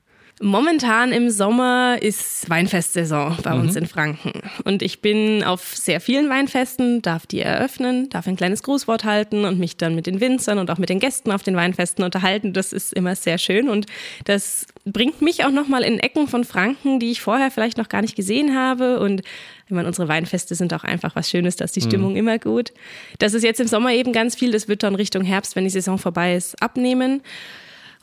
Momentan 0.41 1.11
im 1.11 1.29
Sommer 1.29 1.97
ist 2.01 2.49
Weinfestsaison 2.49 3.37
bei 3.43 3.53
mhm. 3.53 3.61
uns 3.61 3.75
in 3.75 3.85
Franken. 3.87 4.31
Und 4.63 4.81
ich 4.81 5.01
bin 5.01 5.43
auf 5.43 5.75
sehr 5.75 5.99
vielen 5.99 6.29
Weinfesten, 6.29 7.01
darf 7.01 7.27
die 7.27 7.41
eröffnen, 7.41 8.07
darf 8.09 8.25
ein 8.25 8.37
kleines 8.37 8.63
Grußwort 8.63 9.03
halten 9.03 9.43
und 9.43 9.59
mich 9.59 9.75
dann 9.75 9.95
mit 9.95 10.07
den 10.07 10.21
Winzern 10.21 10.57
und 10.57 10.71
auch 10.71 10.77
mit 10.77 10.87
den 10.87 10.99
Gästen 10.99 11.33
auf 11.33 11.43
den 11.43 11.57
Weinfesten 11.57 12.05
unterhalten. 12.05 12.53
Das 12.53 12.71
ist 12.71 12.93
immer 12.93 13.15
sehr 13.15 13.37
schön 13.37 13.67
und 13.67 13.85
das 14.23 14.65
bringt 14.85 15.21
mich 15.21 15.43
auch 15.43 15.51
nochmal 15.51 15.83
in 15.83 15.99
Ecken 15.99 16.29
von 16.29 16.45
Franken, 16.45 17.01
die 17.01 17.11
ich 17.11 17.19
vorher 17.19 17.51
vielleicht 17.51 17.77
noch 17.77 17.89
gar 17.89 18.01
nicht 18.01 18.15
gesehen 18.15 18.55
habe. 18.55 19.01
Und 19.01 19.21
ich 19.65 19.71
meine, 19.71 19.89
unsere 19.89 20.07
Weinfeste 20.07 20.55
sind 20.55 20.73
auch 20.73 20.85
einfach 20.85 21.17
was 21.17 21.29
Schönes, 21.29 21.57
da 21.57 21.65
ist 21.65 21.75
die 21.75 21.81
mhm. 21.81 21.89
Stimmung 21.89 22.11
mhm. 22.11 22.17
immer 22.17 22.39
gut. 22.39 22.71
Das 23.19 23.33
ist 23.33 23.43
jetzt 23.43 23.59
im 23.59 23.67
Sommer 23.67 23.91
eben 23.91 24.13
ganz 24.13 24.35
viel. 24.35 24.51
Das 24.51 24.69
wird 24.69 24.83
dann 24.83 24.95
Richtung 24.95 25.23
Herbst, 25.23 25.57
wenn 25.57 25.65
die 25.65 25.69
Saison 25.69 25.97
vorbei 25.97 26.35
ist, 26.35 26.61
abnehmen. 26.61 27.21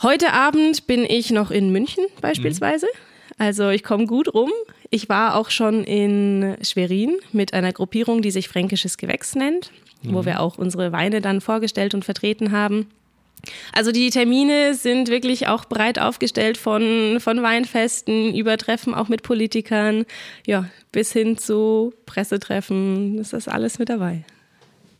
Heute 0.02 0.32
Abend 0.32 0.86
bin 0.86 1.04
ich 1.04 1.30
noch 1.30 1.50
in 1.50 1.70
München 1.70 2.04
beispielsweise. 2.20 2.86
Mhm. 2.86 3.34
Also 3.38 3.70
ich 3.70 3.82
komme 3.82 4.06
gut 4.06 4.32
rum. 4.32 4.50
Ich 4.90 5.08
war 5.08 5.36
auch 5.36 5.50
schon 5.50 5.84
in 5.84 6.56
Schwerin 6.62 7.16
mit 7.32 7.54
einer 7.54 7.72
Gruppierung, 7.72 8.22
die 8.22 8.30
sich 8.30 8.48
Fränkisches 8.48 8.98
Gewächs 8.98 9.34
nennt, 9.34 9.70
mhm. 10.02 10.14
wo 10.14 10.24
wir 10.24 10.40
auch 10.40 10.58
unsere 10.58 10.92
Weine 10.92 11.20
dann 11.20 11.40
vorgestellt 11.40 11.94
und 11.94 12.04
vertreten 12.04 12.52
haben. 12.52 12.88
Also 13.72 13.92
die 13.92 14.10
Termine 14.10 14.74
sind 14.74 15.08
wirklich 15.08 15.46
auch 15.48 15.66
breit 15.66 15.98
aufgestellt 15.98 16.58
von, 16.58 17.18
von 17.20 17.42
Weinfesten 17.42 18.34
über 18.34 18.56
Treffen 18.56 18.94
auch 18.94 19.08
mit 19.08 19.22
Politikern, 19.22 20.04
ja, 20.46 20.68
bis 20.92 21.12
hin 21.12 21.38
zu 21.38 21.92
Pressetreffen. 22.06 23.16
Das 23.18 23.32
ist 23.32 23.48
alles 23.48 23.78
mit 23.78 23.88
dabei. 23.88 24.24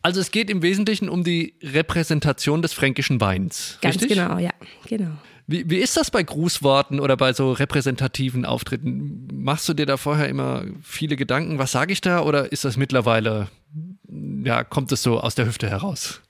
Also 0.06 0.20
es 0.20 0.30
geht 0.30 0.50
im 0.50 0.62
Wesentlichen 0.62 1.08
um 1.08 1.24
die 1.24 1.54
Repräsentation 1.64 2.62
des 2.62 2.72
fränkischen 2.72 3.20
Weins. 3.20 3.76
Ganz 3.82 3.96
richtig? 3.96 4.10
genau, 4.10 4.38
ja, 4.38 4.52
genau. 4.86 5.10
Wie, 5.48 5.68
wie 5.68 5.78
ist 5.78 5.96
das 5.96 6.12
bei 6.12 6.22
Grußworten 6.22 7.00
oder 7.00 7.16
bei 7.16 7.32
so 7.32 7.50
repräsentativen 7.50 8.44
Auftritten? 8.44 9.26
Machst 9.32 9.68
du 9.68 9.74
dir 9.74 9.84
da 9.84 9.96
vorher 9.96 10.28
immer 10.28 10.62
viele 10.80 11.16
Gedanken, 11.16 11.58
was 11.58 11.72
sage 11.72 11.92
ich 11.92 12.02
da 12.02 12.20
oder 12.20 12.52
ist 12.52 12.64
das 12.64 12.76
mittlerweile, 12.76 13.48
ja, 14.44 14.62
kommt 14.62 14.92
es 14.92 15.02
so 15.02 15.18
aus 15.18 15.34
der 15.34 15.46
Hüfte 15.46 15.68
heraus? 15.68 16.20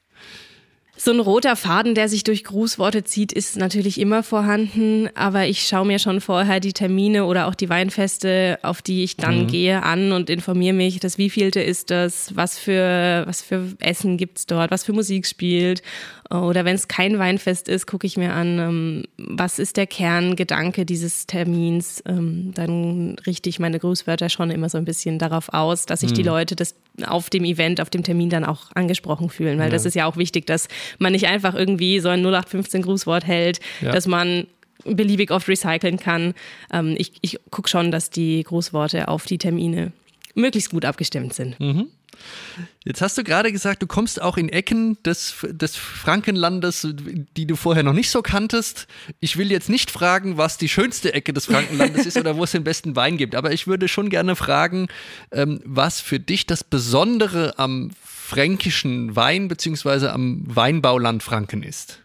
So 0.98 1.10
ein 1.10 1.20
roter 1.20 1.56
Faden, 1.56 1.94
der 1.94 2.08
sich 2.08 2.24
durch 2.24 2.42
Grußworte 2.42 3.04
zieht, 3.04 3.30
ist 3.32 3.56
natürlich 3.56 4.00
immer 4.00 4.22
vorhanden, 4.22 5.10
aber 5.14 5.46
ich 5.46 5.66
schaue 5.66 5.86
mir 5.86 5.98
schon 5.98 6.22
vorher 6.22 6.58
die 6.58 6.72
Termine 6.72 7.26
oder 7.26 7.46
auch 7.48 7.54
die 7.54 7.68
Weinfeste, 7.68 8.58
auf 8.62 8.80
die 8.80 9.04
ich 9.04 9.16
dann 9.16 9.42
mhm. 9.42 9.46
gehe, 9.46 9.82
an 9.82 10.12
und 10.12 10.30
informiere 10.30 10.74
mich, 10.74 10.98
das 10.98 11.18
wievielte 11.18 11.60
ist 11.60 11.90
das, 11.90 12.34
was 12.34 12.58
für, 12.58 13.24
was 13.26 13.42
für 13.42 13.74
Essen 13.78 14.16
gibt's 14.16 14.46
dort, 14.46 14.70
was 14.70 14.84
für 14.84 14.94
Musik 14.94 15.26
spielt 15.26 15.82
oder 16.30 16.64
wenn 16.64 16.74
es 16.74 16.88
kein 16.88 17.18
Weinfest 17.18 17.68
ist, 17.68 17.86
gucke 17.86 18.06
ich 18.06 18.16
mir 18.16 18.32
an, 18.32 18.58
ähm, 18.58 19.04
was 19.16 19.58
ist 19.58 19.76
der 19.76 19.86
Kerngedanke 19.86 20.84
dieses 20.84 21.26
Termins. 21.26 22.02
Ähm, 22.06 22.52
dann 22.54 23.16
richte 23.26 23.48
ich 23.48 23.58
meine 23.60 23.78
Grußwörter 23.78 24.28
schon 24.28 24.50
immer 24.50 24.68
so 24.68 24.78
ein 24.78 24.84
bisschen 24.84 25.18
darauf 25.18 25.52
aus, 25.52 25.86
dass 25.86 26.00
sich 26.00 26.12
die 26.12 26.22
Leute 26.22 26.56
das 26.56 26.74
auf 27.06 27.30
dem 27.30 27.44
Event, 27.44 27.80
auf 27.80 27.90
dem 27.90 28.02
Termin 28.02 28.30
dann 28.30 28.44
auch 28.44 28.72
angesprochen 28.74 29.30
fühlen. 29.30 29.58
Weil 29.58 29.66
ja. 29.66 29.72
das 29.72 29.84
ist 29.84 29.94
ja 29.94 30.06
auch 30.06 30.16
wichtig, 30.16 30.46
dass 30.46 30.68
man 30.98 31.12
nicht 31.12 31.26
einfach 31.26 31.54
irgendwie 31.54 32.00
so 32.00 32.08
ein 32.08 32.20
0815 32.20 32.82
Grußwort 32.82 33.24
hält, 33.24 33.60
ja. 33.80 33.92
dass 33.92 34.06
man 34.06 34.46
beliebig 34.84 35.30
oft 35.30 35.48
recyceln 35.48 35.98
kann. 35.98 36.34
Ähm, 36.72 36.94
ich 36.98 37.12
ich 37.20 37.38
gucke 37.50 37.68
schon, 37.68 37.90
dass 37.90 38.10
die 38.10 38.42
Grußworte 38.42 39.08
auf 39.08 39.26
die 39.26 39.38
Termine 39.38 39.92
möglichst 40.34 40.70
gut 40.70 40.84
abgestimmt 40.84 41.34
sind. 41.34 41.58
Mhm. 41.60 41.86
Jetzt 42.84 43.02
hast 43.02 43.18
du 43.18 43.24
gerade 43.24 43.52
gesagt, 43.52 43.82
du 43.82 43.86
kommst 43.86 44.20
auch 44.22 44.36
in 44.36 44.48
Ecken 44.48 45.02
des, 45.02 45.34
des 45.50 45.76
Frankenlandes, 45.76 46.86
die 47.36 47.46
du 47.46 47.56
vorher 47.56 47.82
noch 47.82 47.92
nicht 47.92 48.10
so 48.10 48.22
kanntest. 48.22 48.86
Ich 49.20 49.36
will 49.36 49.50
jetzt 49.50 49.68
nicht 49.68 49.90
fragen, 49.90 50.36
was 50.36 50.56
die 50.56 50.68
schönste 50.68 51.12
Ecke 51.12 51.32
des 51.32 51.46
Frankenlandes 51.46 52.06
ist 52.06 52.16
oder 52.18 52.36
wo 52.36 52.44
es 52.44 52.52
den 52.52 52.64
besten 52.64 52.96
Wein 52.96 53.16
gibt, 53.16 53.34
aber 53.34 53.52
ich 53.52 53.66
würde 53.66 53.88
schon 53.88 54.10
gerne 54.10 54.36
fragen, 54.36 54.88
ähm, 55.32 55.60
was 55.64 56.00
für 56.00 56.20
dich 56.20 56.46
das 56.46 56.64
Besondere 56.64 57.58
am 57.58 57.90
fränkischen 58.02 59.14
Wein 59.14 59.48
bzw. 59.48 60.08
am 60.08 60.42
Weinbauland 60.46 61.22
Franken 61.22 61.62
ist. 61.62 62.00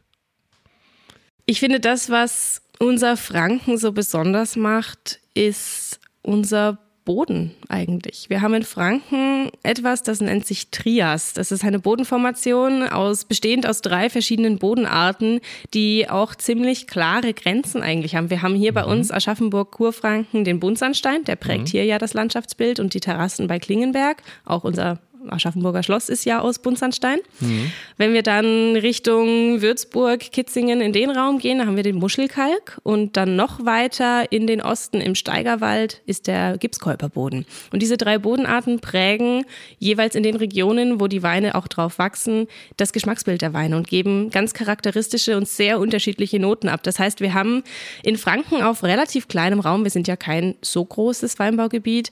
Ich 1.46 1.60
finde, 1.60 1.80
das, 1.80 2.10
was 2.10 2.62
unser 2.80 3.18
Franken 3.18 3.78
so 3.78 3.92
besonders 3.92 4.56
macht, 4.56 5.20
ist 5.34 6.00
unser 6.22 6.78
Boden 7.06 7.56
eigentlich. 7.68 8.30
Wir 8.30 8.42
haben 8.42 8.54
in 8.54 8.64
Franken 8.64 9.50
etwas, 9.64 10.04
das 10.04 10.22
nennt 10.22 10.46
sich 10.46 10.70
Trias. 10.70 11.34
Das 11.34 11.52
ist 11.52 11.64
eine 11.64 11.80
Bodenformation 11.80 12.84
aus, 12.88 13.26
bestehend 13.26 13.68
aus 13.68 13.82
drei 13.82 14.10
verschiedenen 14.10 14.60
Bodenarten, 14.60 15.40
die 15.74 16.10
auch 16.10 16.36
ziemlich 16.36 16.88
klare 16.88 17.34
Grenzen 17.34 17.82
eigentlich 17.82 18.16
haben. 18.16 18.30
Wir 18.30 18.42
haben 18.42 18.56
hier 18.56 18.72
mhm. 18.72 18.76
bei 18.76 18.86
uns 18.86 19.12
Aschaffenburg-Kurfranken 19.12 20.44
den 20.44 20.60
Buntsandstein, 20.60 21.24
der 21.24 21.36
prägt 21.36 21.66
mhm. 21.66 21.72
hier 21.72 21.86
ja 21.86 21.98
das 21.98 22.14
Landschaftsbild 22.14 22.80
und 22.80 22.94
die 22.94 23.00
Terrassen 23.00 23.48
bei 23.48 23.60
Klingenberg, 23.60 24.22
auch 24.46 24.64
unser 24.64 25.00
Aschaffenburger 25.30 25.84
Schloss 25.84 26.10
ist 26.10 26.26
ja 26.26 26.40
aus 26.40 26.60
Buntsandstein. 26.60 27.20
Mhm. 27.40 27.72
Wenn 27.98 28.14
wir 28.14 28.24
dann 28.24 28.76
Richtung 28.76 29.62
Würzburg, 29.62 30.20
Kitzingen 30.20 30.82
in 30.82 30.94
den 30.94 31.10
Raum 31.10 31.40
gehen, 31.40 31.60
da 31.60 31.66
haben 31.66 31.76
wir 31.76 31.84
den 31.84 31.98
Muschelkalk 31.98 32.80
und 32.84 33.18
dann 33.18 33.36
noch 33.36 33.66
weiter 33.66 34.32
in 34.32 34.48
den 34.48 34.62
Osten 34.62 35.02
im 35.02 35.16
Steigerwald 35.16 36.02
ist 36.06 36.28
der 36.28 36.58
Gipskäuperboden. 36.58 37.46
Und 37.72 37.82
diese 37.82 37.98
drei 37.98 38.18
Bodenarten 38.18 38.80
prägen 38.80 39.46
jeweils 39.80 40.16
in 40.16 40.24
den 40.24 40.36
Regionen, 40.36 41.00
wo 41.00 41.08
die 41.08 41.24
Weine 41.24 41.56
auch 41.56 41.68
drauf 41.68 42.00
wachsen, 42.00 42.48
das 42.78 42.94
Geschmacksbild 42.94 43.42
der 43.42 43.54
Weine 43.54 43.78
und 43.78 43.88
geben 43.88 44.30
ganz 44.30 44.54
charakteristische 44.54 45.38
und 45.38 45.48
sehr 45.48 45.80
unterschiedliche 45.80 46.40
Noten 46.40 46.70
ab. 46.70 46.84
Das 46.84 47.00
heißt, 47.00 47.22
wir 47.22 47.34
haben 47.34 47.64
in 48.04 48.18
Franken 48.18 48.62
auf 48.62 48.84
relativ 48.84 49.28
kleinem 49.28 49.60
Raum, 49.60 49.84
wir 49.84 49.92
sind 49.92 50.08
ja 50.08 50.16
kein 50.16 50.56
so 50.62 50.84
großes 50.84 51.40
Weinbaugebiet, 51.40 52.12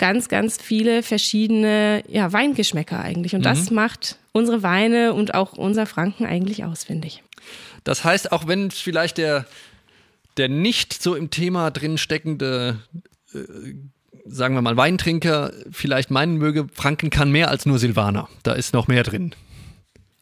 ganz, 0.00 0.28
ganz 0.28 0.56
viele 0.60 1.04
verschiedene 1.04 2.02
ja, 2.08 2.32
Weingeschmäcker 2.32 2.98
eigentlich. 2.98 3.34
Und 3.34 3.40
mhm. 3.40 3.44
das 3.44 3.70
macht 3.70 4.16
unsere 4.32 4.62
Weine 4.64 5.14
und 5.14 5.34
auch 5.34 5.52
unser 5.52 5.86
Franken 5.86 6.24
eigentlich 6.24 6.64
aus, 6.64 6.84
finde 6.84 7.06
ich. 7.06 7.22
Das 7.84 8.02
heißt, 8.02 8.32
auch 8.32 8.48
wenn 8.48 8.70
vielleicht 8.70 9.18
der, 9.18 9.46
der 10.38 10.48
nicht 10.48 11.00
so 11.00 11.14
im 11.14 11.30
Thema 11.30 11.70
drin 11.70 11.98
steckende 11.98 12.78
äh, 13.32 13.38
sagen 14.26 14.54
wir 14.54 14.62
mal, 14.62 14.76
Weintrinker 14.76 15.52
vielleicht 15.70 16.10
meinen 16.10 16.36
möge, 16.36 16.66
Franken 16.72 17.10
kann 17.10 17.30
mehr 17.30 17.48
als 17.48 17.66
nur 17.66 17.78
Silvaner. 17.78 18.28
Da 18.42 18.52
ist 18.52 18.72
noch 18.72 18.88
mehr 18.88 19.02
drin. 19.02 19.34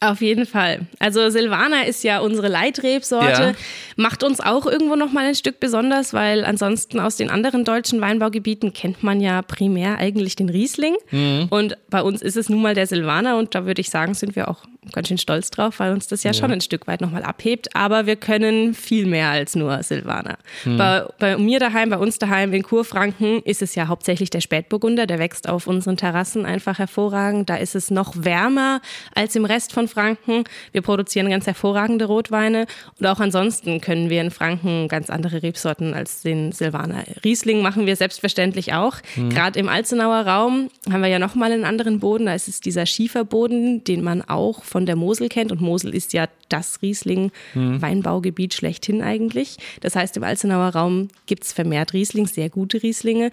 Auf 0.01 0.21
jeden 0.21 0.45
Fall. 0.45 0.87
Also 0.99 1.29
Silvaner 1.29 1.85
ist 1.85 2.05
ja 2.05 2.19
unsere 2.19 2.47
Leitrebsorte, 2.47 3.41
ja. 3.41 3.53
macht 3.97 4.23
uns 4.23 4.39
auch 4.39 4.65
irgendwo 4.65 4.95
noch 4.95 5.11
mal 5.11 5.25
ein 5.25 5.35
Stück 5.35 5.59
besonders, 5.59 6.13
weil 6.13 6.45
ansonsten 6.45 7.01
aus 7.01 7.17
den 7.17 7.29
anderen 7.29 7.65
deutschen 7.65 7.99
Weinbaugebieten 7.99 8.71
kennt 8.71 9.03
man 9.03 9.19
ja 9.19 9.41
primär 9.41 9.97
eigentlich 9.97 10.37
den 10.37 10.47
Riesling 10.47 10.95
mhm. 11.11 11.47
und 11.49 11.77
bei 11.89 12.01
uns 12.01 12.21
ist 12.21 12.37
es 12.37 12.47
nun 12.47 12.61
mal 12.61 12.75
der 12.75 12.87
Silvaner 12.87 13.37
und 13.37 13.53
da 13.55 13.65
würde 13.65 13.81
ich 13.81 13.89
sagen, 13.89 14.13
sind 14.13 14.37
wir 14.37 14.47
auch 14.47 14.63
ganz 14.91 15.07
schön 15.07 15.17
stolz 15.17 15.49
drauf, 15.51 15.79
weil 15.79 15.93
uns 15.93 16.07
das 16.07 16.23
ja, 16.23 16.31
ja. 16.31 16.33
schon 16.33 16.51
ein 16.51 16.61
Stück 16.61 16.87
weit 16.87 17.01
nochmal 17.01 17.23
abhebt. 17.23 17.75
Aber 17.75 18.05
wir 18.05 18.15
können 18.15 18.73
viel 18.73 19.05
mehr 19.05 19.29
als 19.29 19.55
nur 19.55 19.81
Silvaner. 19.83 20.37
Hm. 20.63 20.77
Bei, 20.77 21.05
bei, 21.19 21.37
mir 21.37 21.59
daheim, 21.59 21.89
bei 21.89 21.97
uns 21.97 22.19
daheim 22.19 22.53
in 22.53 22.63
Kurfranken 22.63 23.41
ist 23.43 23.61
es 23.61 23.75
ja 23.75 23.87
hauptsächlich 23.87 24.29
der 24.29 24.41
Spätburgunder. 24.41 25.07
Der 25.07 25.19
wächst 25.19 25.47
auf 25.47 25.67
unseren 25.67 25.97
Terrassen 25.97 26.45
einfach 26.45 26.79
hervorragend. 26.79 27.49
Da 27.49 27.55
ist 27.55 27.75
es 27.75 27.91
noch 27.91 28.13
wärmer 28.17 28.81
als 29.15 29.35
im 29.35 29.45
Rest 29.45 29.73
von 29.73 29.87
Franken. 29.87 30.43
Wir 30.71 30.81
produzieren 30.81 31.29
ganz 31.29 31.45
hervorragende 31.45 32.05
Rotweine. 32.05 32.65
Und 32.99 33.05
auch 33.05 33.19
ansonsten 33.19 33.81
können 33.81 34.09
wir 34.09 34.21
in 34.21 34.31
Franken 34.31 34.87
ganz 34.87 35.09
andere 35.09 35.43
Rebsorten 35.43 35.93
als 35.93 36.21
den 36.21 36.51
Silvaner. 36.51 37.03
Riesling 37.23 37.61
machen 37.61 37.85
wir 37.85 37.95
selbstverständlich 37.95 38.73
auch. 38.73 38.97
Hm. 39.15 39.29
Gerade 39.29 39.59
im 39.59 39.69
Alzenauer 39.69 40.25
Raum 40.25 40.69
haben 40.91 41.01
wir 41.01 41.09
ja 41.09 41.19
nochmal 41.19 41.51
einen 41.51 41.65
anderen 41.65 41.99
Boden. 41.99 42.25
Da 42.25 42.33
ist 42.33 42.47
es 42.47 42.61
dieser 42.61 42.85
Schieferboden, 42.85 43.83
den 43.83 44.03
man 44.03 44.21
auch 44.21 44.63
von 44.63 44.78
der 44.85 44.95
Mosel 44.95 45.29
kennt. 45.29 45.51
Und 45.51 45.61
Mosel 45.61 45.93
ist 45.93 46.13
ja 46.13 46.27
das 46.49 46.81
Riesling-Weinbaugebiet 46.81 48.53
schlechthin 48.53 49.01
eigentlich. 49.01 49.57
Das 49.81 49.95
heißt, 49.95 50.17
im 50.17 50.23
Alzenauer 50.23 50.69
Raum 50.69 51.09
gibt 51.25 51.43
es 51.43 51.53
vermehrt 51.53 51.93
Riesling, 51.93 52.27
sehr 52.27 52.49
gute 52.49 52.81
Rieslinge. 52.81 53.31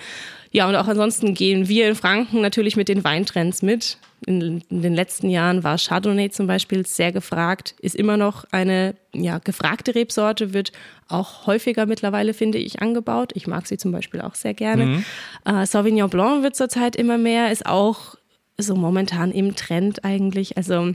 Ja, 0.53 0.69
und 0.69 0.77
auch 0.77 0.89
ansonsten 0.89 1.35
gehen 1.35 1.69
wir 1.69 1.89
in 1.89 1.95
Franken 1.95 2.41
natürlich 2.41 2.77
mit 2.77 2.89
den 2.89 3.05
Weintrends 3.05 3.63
mit. 3.63 3.99
In, 4.25 4.63
in, 4.71 4.83
den 4.83 4.95
letzten 4.95 5.29
Jahren 5.29 5.63
war 5.63 5.77
Chardonnay 5.77 6.31
zum 6.31 6.47
Beispiel 6.47 6.87
sehr 6.87 7.13
gefragt, 7.13 7.75
ist 7.81 7.95
immer 7.95 8.17
noch 8.17 8.45
eine 8.51 8.95
ja, 9.13 9.39
gefragte 9.39 9.95
Rebsorte, 9.95 10.55
wird 10.55 10.73
auch 11.09 11.47
häufiger 11.47 11.85
mittlerweile, 11.85 12.33
finde 12.33 12.59
ich, 12.59 12.81
angebaut. 12.81 13.33
Ich 13.35 13.47
mag 13.47 13.67
sie 13.67 13.77
zum 13.77 13.93
Beispiel 13.93 14.23
auch 14.23 14.35
sehr 14.35 14.55
gerne. 14.55 14.87
Mhm. 14.87 15.05
Äh, 15.45 15.67
Sauvignon 15.67 16.09
Blanc 16.09 16.43
wird 16.43 16.57
zurzeit 16.57 16.97
immer 16.97 17.19
mehr, 17.19 17.53
ist 17.53 17.67
auch 17.67 18.17
so 18.59 18.75
momentan 18.75 19.33
im 19.33 19.55
Trend 19.55 20.05
eigentlich. 20.05 20.57
Also 20.57 20.95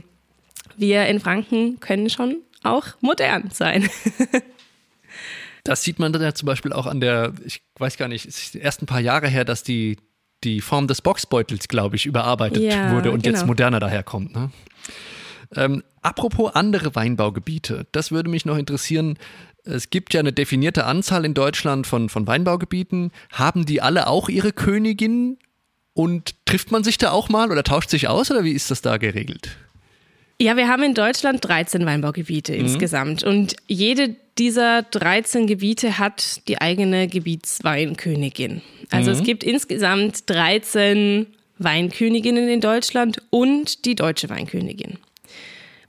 wir 0.76 1.06
in 1.06 1.20
Franken 1.20 1.80
können 1.80 2.10
schon 2.10 2.38
auch 2.62 2.86
modern 3.00 3.50
sein. 3.50 3.88
das 5.64 5.82
sieht 5.82 5.98
man 5.98 6.12
dann 6.12 6.22
ja 6.22 6.34
zum 6.34 6.46
Beispiel 6.46 6.72
auch 6.72 6.86
an 6.86 7.00
der, 7.00 7.32
ich 7.44 7.62
weiß 7.78 7.96
gar 7.96 8.08
nicht, 8.08 8.26
es 8.26 8.42
ist 8.42 8.54
erst 8.56 8.82
ein 8.82 8.86
paar 8.86 9.00
Jahre 9.00 9.28
her, 9.28 9.44
dass 9.44 9.62
die, 9.62 9.98
die 10.44 10.60
Form 10.60 10.86
des 10.86 11.02
Boxbeutels, 11.02 11.68
glaube 11.68 11.96
ich, 11.96 12.06
überarbeitet 12.06 12.62
ja, 12.62 12.92
wurde 12.92 13.10
und 13.10 13.22
genau. 13.22 13.36
jetzt 13.36 13.46
moderner 13.46 13.80
daherkommt. 13.80 14.34
Ne? 14.34 14.50
Ähm, 15.54 15.82
apropos 16.00 16.54
andere 16.54 16.94
Weinbaugebiete, 16.94 17.86
das 17.92 18.10
würde 18.10 18.30
mich 18.30 18.44
noch 18.44 18.56
interessieren. 18.56 19.18
Es 19.64 19.90
gibt 19.90 20.14
ja 20.14 20.20
eine 20.20 20.32
definierte 20.32 20.84
Anzahl 20.86 21.24
in 21.24 21.34
Deutschland 21.34 21.86
von, 21.86 22.08
von 22.08 22.26
Weinbaugebieten. 22.26 23.12
Haben 23.30 23.64
die 23.64 23.80
alle 23.80 24.08
auch 24.08 24.28
ihre 24.28 24.52
Königin? 24.52 25.38
Und 25.94 26.46
trifft 26.46 26.70
man 26.70 26.84
sich 26.84 26.96
da 26.96 27.10
auch 27.10 27.28
mal 27.28 27.50
oder 27.50 27.64
tauscht 27.64 27.90
sich 27.90 28.08
aus 28.08 28.30
oder 28.30 28.44
wie 28.44 28.52
ist 28.52 28.70
das 28.70 28.80
da 28.80 28.96
geregelt? 28.96 29.58
Ja, 30.42 30.56
wir 30.56 30.66
haben 30.66 30.82
in 30.82 30.94
Deutschland 30.94 31.44
13 31.44 31.86
Weinbaugebiete 31.86 32.52
mhm. 32.52 32.62
insgesamt 32.62 33.22
und 33.22 33.54
jede 33.68 34.16
dieser 34.38 34.82
13 34.82 35.46
Gebiete 35.46 36.00
hat 36.00 36.48
die 36.48 36.60
eigene 36.60 37.06
Gebietsweinkönigin. 37.06 38.60
Also 38.90 39.12
mhm. 39.12 39.18
es 39.18 39.22
gibt 39.22 39.44
insgesamt 39.44 40.28
13 40.28 41.28
Weinköniginnen 41.58 42.48
in 42.48 42.60
Deutschland 42.60 43.22
und 43.30 43.84
die 43.84 43.94
deutsche 43.94 44.30
Weinkönigin. 44.30 44.98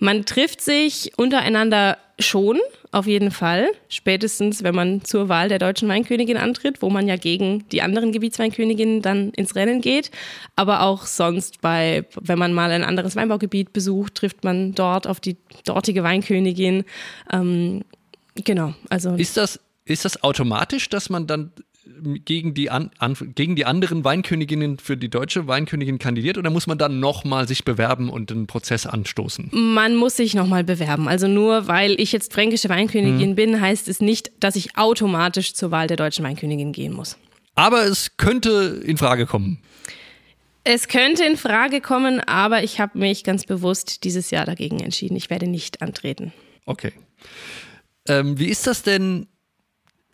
Man 0.03 0.25
trifft 0.25 0.59
sich 0.59 1.13
untereinander 1.15 1.97
schon, 2.19 2.59
auf 2.91 3.07
jeden 3.07 3.31
Fall. 3.31 3.69
Spätestens, 3.87 4.61
wenn 4.61 4.75
man 4.75 5.05
zur 5.05 5.29
Wahl 5.29 5.47
der 5.47 5.59
deutschen 5.59 5.87
Weinkönigin 5.87 6.35
antritt, 6.35 6.81
wo 6.81 6.89
man 6.89 7.07
ja 7.07 7.15
gegen 7.15 7.65
die 7.69 7.81
anderen 7.81 8.11
Gebietsweinköniginnen 8.11 9.01
dann 9.01 9.29
ins 9.29 9.55
Rennen 9.55 9.79
geht. 9.79 10.11
Aber 10.57 10.81
auch 10.81 11.05
sonst 11.05 11.61
bei, 11.61 12.03
wenn 12.19 12.37
man 12.37 12.51
mal 12.51 12.69
ein 12.71 12.83
anderes 12.83 13.15
Weinbaugebiet 13.15 13.71
besucht, 13.71 14.15
trifft 14.15 14.43
man 14.43 14.75
dort 14.75 15.07
auf 15.07 15.21
die 15.21 15.37
dortige 15.63 16.03
Weinkönigin. 16.03 16.83
Ähm, 17.31 17.85
genau, 18.35 18.73
also. 18.89 19.15
Ist 19.15 19.37
das, 19.37 19.57
ist 19.85 20.03
das 20.03 20.21
automatisch, 20.21 20.89
dass 20.89 21.09
man 21.09 21.27
dann 21.27 21.53
gegen 22.25 22.53
die, 22.53 22.69
an, 22.69 22.91
an, 22.97 23.15
gegen 23.35 23.55
die 23.55 23.65
anderen 23.65 24.03
Weinköniginnen 24.03 24.79
für 24.79 24.95
die 24.95 25.09
deutsche 25.09 25.47
Weinkönigin 25.47 25.99
kandidiert 25.99 26.37
oder 26.37 26.49
muss 26.49 26.67
man 26.67 26.77
dann 26.77 26.99
nochmal 26.99 27.47
sich 27.47 27.65
bewerben 27.65 28.09
und 28.09 28.29
den 28.29 28.47
Prozess 28.47 28.85
anstoßen? 28.85 29.49
Man 29.51 29.95
muss 29.95 30.15
sich 30.15 30.33
nochmal 30.33 30.63
bewerben. 30.63 31.07
Also 31.07 31.27
nur 31.27 31.67
weil 31.67 31.99
ich 31.99 32.11
jetzt 32.11 32.33
fränkische 32.33 32.69
Weinkönigin 32.69 33.31
mhm. 33.31 33.35
bin, 33.35 33.61
heißt 33.61 33.87
es 33.87 33.99
nicht, 33.99 34.31
dass 34.39 34.55
ich 34.55 34.77
automatisch 34.77 35.53
zur 35.53 35.71
Wahl 35.71 35.87
der 35.87 35.97
deutschen 35.97 36.23
Weinkönigin 36.23 36.71
gehen 36.71 36.93
muss. 36.93 37.17
Aber 37.55 37.83
es 37.83 38.17
könnte 38.17 38.81
in 38.85 38.97
Frage 38.97 39.25
kommen. 39.25 39.59
Es 40.63 40.87
könnte 40.87 41.25
in 41.25 41.35
Frage 41.35 41.81
kommen, 41.81 42.21
aber 42.21 42.63
ich 42.63 42.79
habe 42.79 42.97
mich 42.97 43.25
ganz 43.25 43.45
bewusst 43.45 44.05
dieses 44.05 44.31
Jahr 44.31 44.45
dagegen 44.45 44.79
entschieden. 44.79 45.17
Ich 45.17 45.29
werde 45.29 45.47
nicht 45.47 45.81
antreten. 45.81 46.31
Okay. 46.65 46.93
Ähm, 48.07 48.39
wie 48.39 48.47
ist 48.47 48.65
das 48.65 48.83
denn 48.83 49.27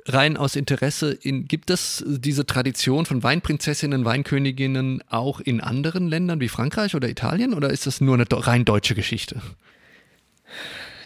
rein 0.06 0.38
aus 0.38 0.56
Interesse, 0.56 1.12
in, 1.12 1.48
gibt 1.48 1.70
es 1.70 2.04
diese 2.08 2.46
Tradition 2.46 3.06
von 3.06 3.24
Weinprinzessinnen, 3.24 4.06
Weinköniginnen 4.06 5.04
auch 5.10 5.40
in 5.40 5.62
anderen 5.62 6.08
Ländern 6.08 6.40
wie 6.40 6.50
Frankreich 6.50 6.96
oder 6.96 7.10
Italien 7.10 7.54
oder 7.54 7.70
ist 7.70 7.88
das 7.88 8.02
nur 8.02 8.16
eine 8.16 8.26
rein 8.30 8.66
deutsche 8.66 8.96
Geschichte? 8.96 9.42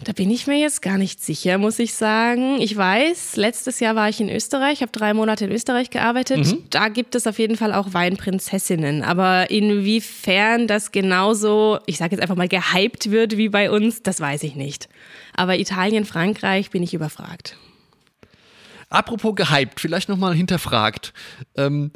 Da 0.04 0.12
bin 0.12 0.30
ich 0.30 0.48
mir 0.48 0.60
jetzt 0.60 0.82
gar 0.82 0.98
nicht 0.98 1.24
sicher, 1.24 1.58
muss 1.58 1.80
ich 1.80 1.94
sagen. 1.94 2.60
Ich 2.60 2.76
weiß, 2.76 3.38
letztes 3.38 3.80
Jahr 3.80 3.96
war 3.96 4.10
ich 4.10 4.20
in 4.20 4.30
Österreich, 4.30 4.82
habe 4.82 4.92
drei 4.92 5.14
Monate 5.14 5.46
in 5.46 5.52
Österreich 5.52 5.90
gearbeitet. 5.92 6.40
Mhm. 6.40 6.64
Da 6.70 6.90
gibt 6.90 7.16
es 7.16 7.26
auf 7.26 7.40
jeden 7.40 7.56
Fall 7.56 7.74
auch 7.74 7.94
Weinprinzessinnen. 7.94 9.04
Aber 9.04 9.50
inwiefern 9.50 10.68
das 10.68 10.92
genauso, 10.92 11.80
ich 11.86 11.98
sage 11.98 12.16
jetzt 12.16 12.22
einfach 12.22 12.36
mal, 12.36 12.50
gehypt 12.50 13.12
wird 13.12 13.38
wie 13.38 13.50
bei 13.50 13.72
uns, 13.72 14.04
das 14.04 14.20
weiß 14.20 14.44
ich 14.44 14.56
nicht. 14.56 14.90
Aber 15.36 15.58
Italien, 15.58 16.06
Frankreich 16.06 16.70
bin 16.70 16.84
ich 16.84 16.94
überfragt. 16.94 17.56
Apropos 18.94 19.36
gehypt, 19.36 19.80
vielleicht 19.80 20.08
nochmal 20.08 20.36
hinterfragt. 20.36 21.14
Ähm, 21.56 21.92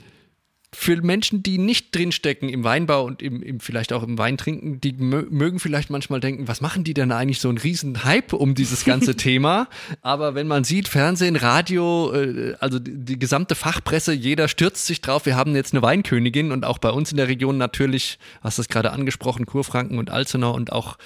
für 0.73 1.01
Menschen, 1.01 1.43
die 1.43 1.59
nicht 1.59 1.95
drinstecken 1.95 2.49
im 2.49 2.63
Weinbau 2.63 3.05
und 3.05 3.21
im, 3.21 3.41
im, 3.41 3.59
vielleicht 3.59 3.93
auch 3.93 4.03
im 4.03 4.17
Weintrinken, 4.17 4.81
die 4.81 4.93
mögen 4.93 5.59
vielleicht 5.59 5.89
manchmal 5.89 6.19
denken, 6.19 6.47
was 6.47 6.59
machen 6.59 6.83
die 6.83 6.93
denn 6.93 7.11
eigentlich 7.11 7.39
so 7.39 7.47
einen 7.49 7.57
riesen 7.57 8.03
Hype 8.03 8.33
um 8.33 8.53
dieses 8.53 8.83
ganze 8.83 9.15
Thema? 9.17 9.69
Aber 10.01 10.35
wenn 10.35 10.47
man 10.47 10.65
sieht, 10.65 10.87
Fernsehen, 10.87 11.37
Radio, 11.37 12.11
äh, 12.13 12.55
also 12.59 12.79
die, 12.79 12.97
die, 12.97 13.19
gesamte 13.19 13.55
Fachpresse, 13.55 14.11
jeder 14.11 14.47
stürzt 14.47 14.85
sich 14.85 14.99
drauf, 14.99 15.25
wir 15.25 15.37
haben 15.37 15.55
jetzt 15.55 15.73
eine 15.73 15.81
Weinkönigin 15.81 16.51
und 16.51 16.65
auch 16.65 16.79
bei 16.79 16.89
uns 16.89 17.11
in 17.11 17.17
der 17.17 17.29
Region 17.29 17.57
natürlich, 17.57 18.19
hast 18.41 18.57
du 18.57 18.63
es 18.63 18.67
gerade 18.67 18.91
angesprochen, 18.91 19.45
Kurfranken 19.45 19.97
und 19.97 20.09
Alzenau 20.09 20.53
und 20.53 20.73
auch 20.73 20.97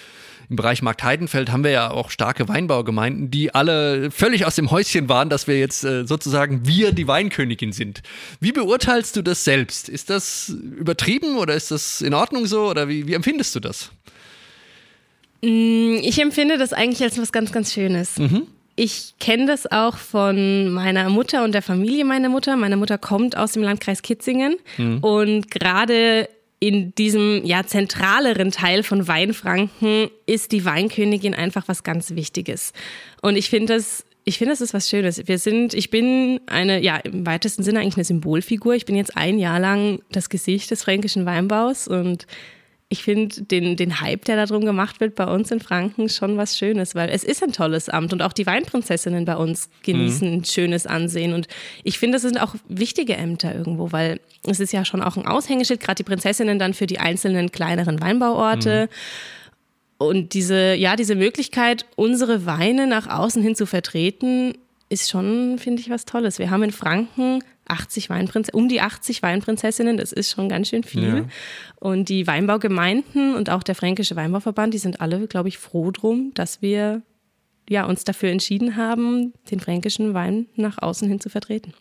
im 0.52 0.58
Bereich 0.58 0.82
Markt 0.82 1.02
Heidenfeld 1.02 1.50
haben 1.50 1.64
wir 1.64 1.72
ja 1.72 1.92
auch 1.92 2.10
starke 2.10 2.50
Weinbaugemeinden, 2.50 3.32
die 3.32 3.56
alle 3.56 4.12
völlig 4.12 4.46
aus 4.46 4.56
dem 4.56 4.70
Häuschen 4.70 5.08
waren, 5.08 5.30
dass 5.30 5.48
wir 5.48 5.58
jetzt 5.58 5.86
äh, 5.86 6.06
sozusagen 6.06 6.68
wir 6.68 6.92
die 6.92 7.08
Weinkönigin 7.08 7.72
sind. 7.72 8.04
Wie 8.42 8.52
beurteilst 8.52 9.16
du 9.16 9.22
das 9.22 9.46
selbst? 9.46 9.88
Ist 9.88 10.10
das 10.10 10.50
übertrieben 10.50 11.38
oder 11.38 11.56
ist 11.56 11.72
das 11.72 12.02
in 12.02 12.14
Ordnung 12.14 12.48
so 12.48 12.70
oder 12.70 12.90
wie, 12.90 13.08
wie 13.08 13.14
empfindest 13.14 13.56
du 13.56 13.62
das? 13.62 13.92
Mm, 15.42 16.00
ich 16.02 16.22
empfinde 16.22 16.58
das 16.58 16.74
eigentlich 16.74 17.02
als 17.02 17.18
was 17.18 17.32
ganz, 17.32 17.54
ganz 17.54 17.72
Schönes. 17.72 18.18
Mhm. 18.20 18.46
Ich 18.76 19.14
kenne 19.22 19.46
das 19.46 19.72
auch 19.72 19.96
von 19.96 20.70
meiner 20.72 21.08
Mutter 21.10 21.46
und 21.46 21.54
der 21.54 21.62
Familie 21.62 22.04
meiner 22.04 22.28
Mutter. 22.28 22.58
Meine 22.58 22.76
Mutter 22.76 22.98
kommt 22.98 23.38
aus 23.38 23.54
dem 23.54 23.64
Landkreis 23.64 24.02
Kitzingen 24.02 24.58
mhm. 24.78 24.98
und 24.98 25.50
gerade 25.50 26.28
in 26.62 26.94
diesem 26.96 27.44
ja 27.44 27.66
zentraleren 27.66 28.52
Teil 28.52 28.84
von 28.84 29.08
Weinfranken 29.08 30.10
ist 30.28 30.52
die 30.52 30.64
Weinkönigin 30.64 31.34
einfach 31.34 31.68
was 31.68 31.84
ganz 31.84 32.12
Wichtiges. 32.12 32.72
Und 33.22 33.36
ich 33.36 33.50
finde 33.50 33.74
das 33.74 34.06
ich 34.24 34.38
finde, 34.38 34.52
das 34.54 34.62
ist 34.62 34.76
was 34.76 34.88
Schönes. 34.88 35.28
Wir 35.28 35.40
sind, 35.40 35.74
ich 35.74 35.90
bin 35.90 36.42
eine, 36.46 36.80
ja, 36.80 36.98
im 36.98 37.26
weitesten 37.26 37.64
Sinne 37.64 37.80
eigentlich 37.80 37.96
eine 37.96 38.04
Symbolfigur. 38.04 38.76
Ich 38.76 38.86
bin 38.86 38.96
jetzt 38.96 39.18
ein 39.18 39.40
Jahr 39.40 39.60
lang 39.60 40.04
das 40.12 40.30
Gesicht 40.30 40.70
des 40.70 40.84
fränkischen 40.84 41.26
Weinbaus 41.26 41.88
und 41.88 42.28
ich 42.92 43.04
finde 43.04 43.44
den, 43.44 43.78
den 43.78 44.02
Hype, 44.02 44.26
der 44.26 44.36
darum 44.36 44.66
gemacht 44.66 45.00
wird 45.00 45.16
bei 45.16 45.24
uns 45.24 45.50
in 45.50 45.62
Franken, 45.62 46.10
schon 46.10 46.36
was 46.36 46.58
Schönes, 46.58 46.94
weil 46.94 47.10
es 47.10 47.24
ist 47.24 47.42
ein 47.42 47.54
tolles 47.54 47.88
Amt 47.88 48.12
und 48.12 48.22
auch 48.22 48.34
die 48.34 48.46
Weinprinzessinnen 48.46 49.24
bei 49.24 49.38
uns 49.38 49.70
genießen 49.84 50.28
mhm. 50.28 50.38
ein 50.40 50.44
schönes 50.44 50.86
Ansehen. 50.86 51.34
Und 51.34 51.48
ich 51.86 52.00
finde, 52.00 52.18
das 52.18 52.24
sind 52.24 52.38
auch 52.42 52.54
wichtige 52.68 53.16
Ämter 53.16 53.56
irgendwo, 53.56 53.94
weil 53.94 54.20
es 54.46 54.60
ist 54.60 54.74
ja 54.74 54.84
schon 54.84 55.02
auch 55.02 55.16
ein 55.16 55.26
Aushängeschild, 55.26 55.80
gerade 55.80 55.96
die 55.96 56.04
Prinzessinnen 56.04 56.60
dann 56.60 56.74
für 56.74 56.86
die 56.86 57.00
einzelnen 57.00 57.54
kleineren 57.54 58.02
Weinbauorte. 58.02 58.90
Mhm. 58.92 60.06
Und 60.06 60.34
diese, 60.34 60.74
ja, 60.74 60.98
diese 60.98 61.16
Möglichkeit, 61.16 61.86
unsere 61.96 62.46
Weine 62.46 62.88
nach 62.88 63.08
außen 63.08 63.42
hin 63.42 63.56
zu 63.56 63.66
vertreten, 63.66 64.54
ist 64.90 65.10
schon, 65.10 65.60
finde 65.60 65.82
ich, 65.82 65.90
was 65.90 66.04
Tolles. 66.04 66.40
Wir 66.40 66.50
haben 66.50 66.64
in 66.64 66.72
Franken 66.72 67.42
80 67.72 68.10
Weinprinzessinnen, 68.10 68.64
um 68.64 68.70
die 68.70 68.82
80 68.82 69.24
Weinprinzessinnen, 69.24 69.98
das 69.98 70.12
ist 70.12 70.32
schon 70.32 70.50
ganz 70.50 70.70
schön 70.70 70.84
viel. 70.84 71.18
Ja. 71.18 71.26
Und 71.80 72.10
die 72.10 72.28
Weinbaugemeinden 72.28 73.36
und 73.36 73.50
auch 73.50 73.64
der 73.64 73.76
Fränkische 73.76 74.16
Weinbauverband, 74.16 74.74
die 74.74 74.78
sind 74.78 75.02
alle, 75.02 75.28
glaube 75.28 75.50
ich, 75.50 75.58
froh 75.58 75.92
drum, 75.92 76.32
dass 76.34 76.62
wir 76.62 77.02
ja, 77.70 77.86
uns 77.86 78.04
dafür 78.04 78.30
entschieden 78.30 78.76
haben, 78.76 79.34
den 79.50 79.60
fränkischen 79.60 80.14
Wein 80.14 80.48
nach 80.56 80.78
außen 80.82 81.08
hin 81.08 81.22
zu 81.22 81.30
vertreten. 81.30 81.74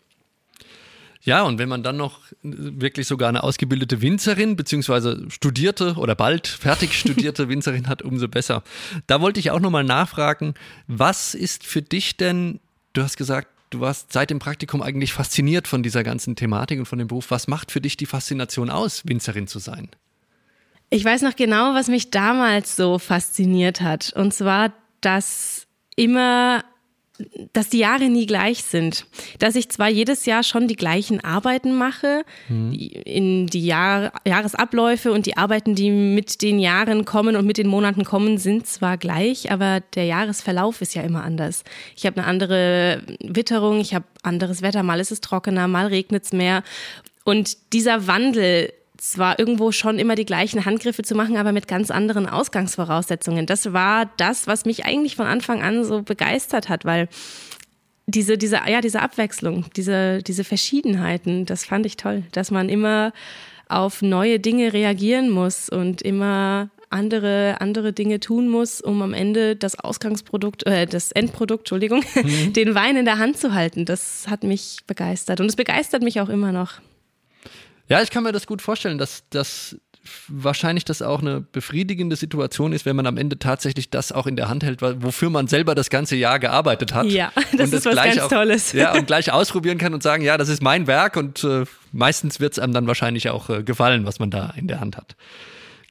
Ja, 1.23 1.43
und 1.43 1.59
wenn 1.59 1.69
man 1.69 1.83
dann 1.83 1.97
noch 1.97 2.19
wirklich 2.41 3.05
sogar 3.07 3.29
eine 3.29 3.43
ausgebildete 3.43 4.01
Winzerin, 4.01 4.55
beziehungsweise 4.55 5.25
studierte 5.29 5.93
oder 5.97 6.15
bald 6.15 6.47
fertig 6.47 6.97
studierte 6.97 7.47
Winzerin 7.49 7.87
hat, 7.87 8.01
umso 8.01 8.27
besser. 8.27 8.63
Da 9.05 9.21
wollte 9.21 9.39
ich 9.39 9.51
auch 9.51 9.59
nochmal 9.59 9.83
nachfragen, 9.83 10.55
was 10.87 11.35
ist 11.35 11.63
für 11.63 11.83
dich 11.83 12.17
denn, 12.17 12.59
du 12.93 13.03
hast 13.03 13.17
gesagt, 13.17 13.49
du 13.71 13.79
warst 13.79 14.13
seit 14.13 14.29
dem 14.29 14.37
Praktikum 14.39 14.83
eigentlich 14.83 15.13
fasziniert 15.13 15.67
von 15.67 15.81
dieser 15.81 16.03
ganzen 16.03 16.35
Thematik 16.35 16.79
und 16.79 16.85
von 16.85 16.99
dem 16.99 17.07
Beruf. 17.07 17.31
Was 17.31 17.47
macht 17.47 17.71
für 17.71 17.81
dich 17.81 17.97
die 17.97 18.05
Faszination 18.05 18.69
aus, 18.69 19.01
Winzerin 19.05 19.47
zu 19.47 19.57
sein? 19.57 19.89
Ich 20.91 21.03
weiß 21.03 21.23
noch 21.23 21.35
genau, 21.35 21.73
was 21.73 21.87
mich 21.87 22.11
damals 22.11 22.75
so 22.75 22.99
fasziniert 22.99 23.81
hat. 23.81 24.11
Und 24.13 24.33
zwar, 24.33 24.73
dass 24.99 25.65
immer 25.95 26.63
dass 27.53 27.69
die 27.69 27.79
Jahre 27.79 28.09
nie 28.09 28.25
gleich 28.25 28.63
sind. 28.63 29.05
Dass 29.39 29.55
ich 29.55 29.69
zwar 29.69 29.89
jedes 29.89 30.25
Jahr 30.25 30.43
schon 30.43 30.67
die 30.67 30.75
gleichen 30.75 31.23
Arbeiten 31.23 31.77
mache, 31.77 32.23
mhm. 32.49 32.73
in 32.73 33.47
die 33.47 33.65
Jahr, 33.65 34.11
Jahresabläufe 34.25 35.11
und 35.11 35.25
die 35.25 35.37
Arbeiten, 35.37 35.75
die 35.75 35.89
mit 35.89 36.41
den 36.41 36.59
Jahren 36.59 37.05
kommen 37.05 37.35
und 37.35 37.45
mit 37.45 37.57
den 37.57 37.67
Monaten 37.67 38.03
kommen, 38.03 38.37
sind 38.37 38.67
zwar 38.67 38.97
gleich, 38.97 39.51
aber 39.51 39.81
der 39.95 40.05
Jahresverlauf 40.05 40.81
ist 40.81 40.95
ja 40.95 41.01
immer 41.01 41.23
anders. 41.23 41.63
Ich 41.95 42.05
habe 42.05 42.17
eine 42.17 42.27
andere 42.27 43.01
Witterung, 43.21 43.79
ich 43.79 43.93
habe 43.93 44.05
anderes 44.23 44.61
Wetter, 44.61 44.83
mal 44.83 44.99
ist 44.99 45.11
es 45.11 45.21
trockener, 45.21 45.67
mal 45.67 45.87
regnet 45.87 46.25
es 46.25 46.33
mehr. 46.33 46.63
Und 47.23 47.73
dieser 47.73 48.07
Wandel 48.07 48.73
zwar 49.01 49.39
irgendwo 49.39 49.71
schon 49.71 49.97
immer 49.97 50.13
die 50.13 50.25
gleichen 50.25 50.63
Handgriffe 50.63 51.01
zu 51.01 51.15
machen, 51.15 51.35
aber 51.35 51.51
mit 51.51 51.67
ganz 51.67 51.89
anderen 51.89 52.29
Ausgangsvoraussetzungen. 52.29 53.47
Das 53.47 53.73
war 53.73 54.11
das, 54.17 54.45
was 54.45 54.65
mich 54.65 54.85
eigentlich 54.85 55.15
von 55.15 55.25
Anfang 55.25 55.63
an 55.63 55.83
so 55.83 56.03
begeistert 56.03 56.69
hat, 56.69 56.85
weil 56.85 57.09
diese, 58.05 58.37
diese, 58.37 58.59
ja, 58.67 58.79
diese 58.79 59.01
Abwechslung, 59.01 59.65
diese, 59.75 60.21
diese 60.21 60.43
Verschiedenheiten, 60.43 61.47
das 61.47 61.65
fand 61.65 61.87
ich 61.87 61.97
toll, 61.97 62.23
dass 62.31 62.51
man 62.51 62.69
immer 62.69 63.11
auf 63.69 64.03
neue 64.03 64.39
Dinge 64.39 64.71
reagieren 64.71 65.31
muss 65.31 65.67
und 65.67 66.03
immer 66.03 66.69
andere, 66.91 67.55
andere 67.59 67.93
Dinge 67.93 68.19
tun 68.19 68.49
muss, 68.49 68.81
um 68.81 69.01
am 69.01 69.15
Ende 69.15 69.55
das 69.55 69.79
Ausgangsprodukt, 69.79 70.67
äh, 70.67 70.85
das 70.85 71.11
Endprodukt, 71.11 71.61
Entschuldigung, 71.61 72.03
mhm. 72.21 72.53
den 72.53 72.75
Wein 72.75 72.97
in 72.97 73.05
der 73.05 73.17
Hand 73.17 73.37
zu 73.37 73.55
halten. 73.55 73.85
Das 73.85 74.27
hat 74.29 74.43
mich 74.43 74.77
begeistert 74.85 75.39
und 75.39 75.47
es 75.47 75.55
begeistert 75.55 76.03
mich 76.03 76.21
auch 76.21 76.29
immer 76.29 76.51
noch. 76.51 76.81
Ja, 77.91 78.01
ich 78.01 78.09
kann 78.09 78.23
mir 78.23 78.31
das 78.31 78.47
gut 78.47 78.61
vorstellen, 78.61 78.97
dass 78.97 79.23
das 79.29 79.75
wahrscheinlich 80.27 80.85
das 80.85 81.01
auch 81.01 81.21
eine 81.21 81.41
befriedigende 81.41 82.15
Situation 82.15 82.73
ist, 82.73 82.85
wenn 82.85 82.95
man 82.95 83.05
am 83.05 83.17
Ende 83.17 83.37
tatsächlich 83.37 83.89
das 83.89 84.11
auch 84.11 84.27
in 84.27 84.35
der 84.35 84.49
Hand 84.49 84.63
hält, 84.63 84.81
wofür 84.81 85.29
man 85.29 85.47
selber 85.47 85.75
das 85.75 85.89
ganze 85.89 86.15
Jahr 86.15 86.39
gearbeitet 86.39 86.93
hat. 86.93 87.05
Ja, 87.07 87.31
das 87.57 87.69
und 87.69 87.77
ist 87.77 87.85
was 87.85 87.95
ganz 87.95 88.19
auch, 88.19 88.29
Tolles. 88.29 88.71
Ja, 88.71 88.93
und 88.93 89.07
gleich 89.07 89.31
ausprobieren 89.31 89.77
kann 89.77 89.93
und 89.93 90.01
sagen, 90.01 90.23
ja, 90.23 90.37
das 90.37 90.49
ist 90.49 90.63
mein 90.63 90.87
Werk 90.87 91.17
und 91.17 91.43
äh, 91.43 91.65
meistens 91.91 92.39
wird 92.39 92.53
es 92.53 92.59
einem 92.59 92.73
dann 92.73 92.87
wahrscheinlich 92.87 93.29
auch 93.29 93.49
äh, 93.49 93.61
gefallen, 93.61 94.05
was 94.05 94.19
man 94.19 94.31
da 94.31 94.53
in 94.55 94.67
der 94.67 94.79
Hand 94.79 94.97
hat. 94.97 95.15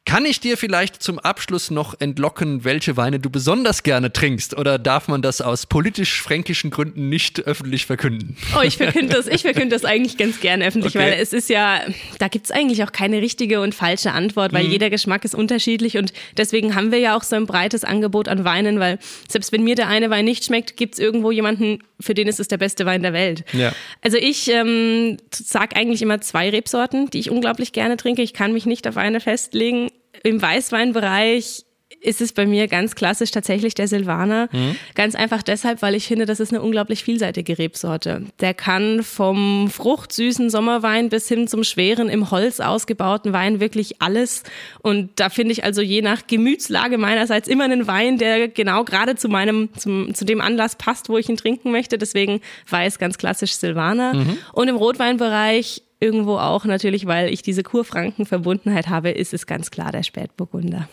Kann 0.06 0.24
ich 0.24 0.40
dir 0.40 0.56
vielleicht 0.56 1.02
zum 1.02 1.18
Abschluss 1.20 1.70
noch 1.70 2.00
entlocken, 2.00 2.64
welche 2.64 2.96
Weine 2.96 3.20
du 3.20 3.30
besonders 3.30 3.82
gerne 3.82 4.12
trinkst? 4.12 4.56
Oder 4.56 4.78
darf 4.78 5.06
man 5.06 5.22
das 5.22 5.40
aus 5.40 5.66
politisch-fränkischen 5.66 6.70
Gründen 6.70 7.08
nicht 7.08 7.40
öffentlich 7.40 7.86
verkünden? 7.86 8.36
Oh, 8.58 8.62
ich 8.62 8.76
verkünde 8.76 9.14
das, 9.14 9.28
ich 9.28 9.42
verkünde 9.42 9.68
das 9.68 9.84
eigentlich 9.84 10.16
ganz 10.16 10.40
gerne 10.40 10.66
öffentlich, 10.66 10.96
okay. 10.96 11.12
weil 11.12 11.12
es 11.20 11.32
ist 11.32 11.48
ja, 11.48 11.82
da 12.18 12.28
gibt 12.28 12.46
es 12.46 12.50
eigentlich 12.50 12.82
auch 12.82 12.90
keine 12.90 13.22
richtige 13.22 13.60
und 13.60 13.74
falsche 13.74 14.10
Antwort, 14.10 14.52
weil 14.52 14.64
mhm. 14.64 14.72
jeder 14.72 14.90
Geschmack 14.90 15.24
ist 15.24 15.34
unterschiedlich 15.34 15.96
und 15.96 16.12
deswegen 16.36 16.74
haben 16.74 16.90
wir 16.90 16.98
ja 16.98 17.16
auch 17.16 17.22
so 17.22 17.36
ein 17.36 17.46
breites 17.46 17.84
Angebot 17.84 18.26
an 18.26 18.44
Weinen, 18.44 18.80
weil 18.80 18.98
selbst 19.28 19.52
wenn 19.52 19.62
mir 19.62 19.76
der 19.76 19.86
eine 19.86 20.10
Wein 20.10 20.24
nicht 20.24 20.44
schmeckt, 20.44 20.76
gibt 20.76 20.94
es 20.94 20.98
irgendwo 20.98 21.30
jemanden, 21.30 21.84
für 22.00 22.14
den 22.14 22.26
ist 22.26 22.40
es 22.40 22.48
der 22.48 22.58
beste 22.58 22.84
Wein 22.84 23.02
der 23.02 23.12
Welt. 23.12 23.44
Ja. 23.52 23.72
Also 24.02 24.16
ich 24.16 24.50
ähm, 24.50 25.18
sage 25.32 25.76
eigentlich 25.76 26.02
immer 26.02 26.20
zwei 26.20 26.50
Rebsorten, 26.50 27.10
die 27.10 27.20
ich 27.20 27.30
unglaublich 27.30 27.72
gerne 27.72 27.96
trinke. 27.96 28.22
Ich 28.22 28.32
kann 28.32 28.52
mich 28.52 28.66
nicht 28.66 28.88
auf 28.88 28.96
eine 28.96 29.20
festlegen. 29.20 29.90
Im 30.22 30.40
Weißweinbereich 30.40 31.64
ist 32.00 32.20
es 32.20 32.32
bei 32.32 32.46
mir 32.46 32.66
ganz 32.66 32.94
klassisch 32.94 33.30
tatsächlich 33.30 33.74
der 33.74 33.88
Silvaner. 33.88 34.48
Mhm. 34.52 34.76
Ganz 34.94 35.14
einfach 35.14 35.42
deshalb, 35.42 35.82
weil 35.82 35.94
ich 35.94 36.06
finde, 36.06 36.26
das 36.26 36.40
ist 36.40 36.52
eine 36.52 36.62
unglaublich 36.62 37.04
vielseitige 37.04 37.58
Rebsorte. 37.58 38.22
Der 38.40 38.54
kann 38.54 39.02
vom 39.02 39.70
fruchtsüßen 39.70 40.50
Sommerwein 40.50 41.10
bis 41.10 41.28
hin 41.28 41.46
zum 41.46 41.62
schweren, 41.62 42.08
im 42.08 42.30
Holz 42.30 42.60
ausgebauten 42.60 43.32
Wein 43.32 43.60
wirklich 43.60 44.00
alles. 44.00 44.42
Und 44.80 45.10
da 45.16 45.28
finde 45.28 45.52
ich 45.52 45.64
also 45.64 45.82
je 45.82 46.02
nach 46.02 46.26
Gemütslage 46.26 46.96
meinerseits 46.96 47.48
immer 47.48 47.64
einen 47.64 47.86
Wein, 47.86 48.18
der 48.18 48.48
genau 48.48 48.84
gerade 48.84 49.16
zu 49.16 49.28
meinem, 49.28 49.68
zum, 49.76 50.14
zu 50.14 50.24
dem 50.24 50.40
Anlass 50.40 50.76
passt, 50.76 51.08
wo 51.08 51.18
ich 51.18 51.28
ihn 51.28 51.36
trinken 51.36 51.70
möchte. 51.70 51.98
Deswegen 51.98 52.40
weiß 52.68 52.98
ganz 52.98 53.18
klassisch 53.18 53.54
Silvaner. 53.54 54.14
Mhm. 54.14 54.38
Und 54.52 54.68
im 54.68 54.76
Rotweinbereich 54.76 55.82
irgendwo 56.00 56.38
auch 56.38 56.64
natürlich, 56.64 57.06
weil 57.06 57.32
ich 57.32 57.42
diese 57.42 57.62
Kurfranken-Verbundenheit 57.62 58.88
habe, 58.88 59.10
ist 59.10 59.34
es 59.34 59.46
ganz 59.46 59.70
klar 59.70 59.92
der 59.92 60.02
Spätburgunder. 60.02 60.88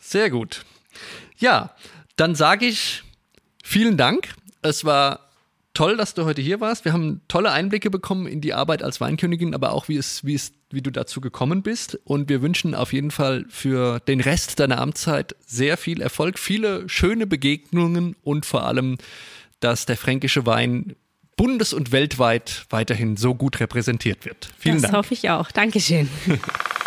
Sehr 0.00 0.30
gut. 0.30 0.64
Ja, 1.38 1.74
dann 2.16 2.34
sage 2.34 2.66
ich 2.66 3.02
vielen 3.62 3.96
Dank. 3.96 4.34
Es 4.62 4.84
war 4.84 5.30
toll, 5.74 5.96
dass 5.96 6.14
du 6.14 6.24
heute 6.24 6.42
hier 6.42 6.60
warst. 6.60 6.84
Wir 6.84 6.92
haben 6.92 7.20
tolle 7.28 7.52
Einblicke 7.52 7.90
bekommen 7.90 8.26
in 8.26 8.40
die 8.40 8.52
Arbeit 8.54 8.82
als 8.82 9.00
Weinkönigin, 9.00 9.54
aber 9.54 9.72
auch 9.72 9.88
wie 9.88 9.96
es, 9.96 10.24
wie 10.24 10.34
es, 10.34 10.52
wie 10.70 10.82
du 10.82 10.90
dazu 10.90 11.20
gekommen 11.20 11.62
bist. 11.62 11.98
Und 12.04 12.28
wir 12.28 12.42
wünschen 12.42 12.74
auf 12.74 12.92
jeden 12.92 13.10
Fall 13.10 13.44
für 13.48 14.00
den 14.00 14.20
Rest 14.20 14.58
deiner 14.58 14.78
Amtszeit 14.78 15.36
sehr 15.46 15.76
viel 15.76 16.00
Erfolg, 16.00 16.38
viele 16.38 16.88
schöne 16.88 17.26
Begegnungen 17.26 18.16
und 18.22 18.46
vor 18.46 18.64
allem, 18.64 18.98
dass 19.60 19.86
der 19.86 19.96
fränkische 19.96 20.46
Wein 20.46 20.96
bundes- 21.36 21.72
und 21.72 21.92
weltweit 21.92 22.66
weiterhin 22.70 23.16
so 23.16 23.34
gut 23.34 23.60
repräsentiert 23.60 24.26
wird. 24.26 24.50
Vielen 24.58 24.76
das 24.76 24.82
Dank. 24.82 24.92
Das 24.92 24.98
hoffe 24.98 25.14
ich 25.14 25.30
auch. 25.30 25.50
Dankeschön. 25.50 26.08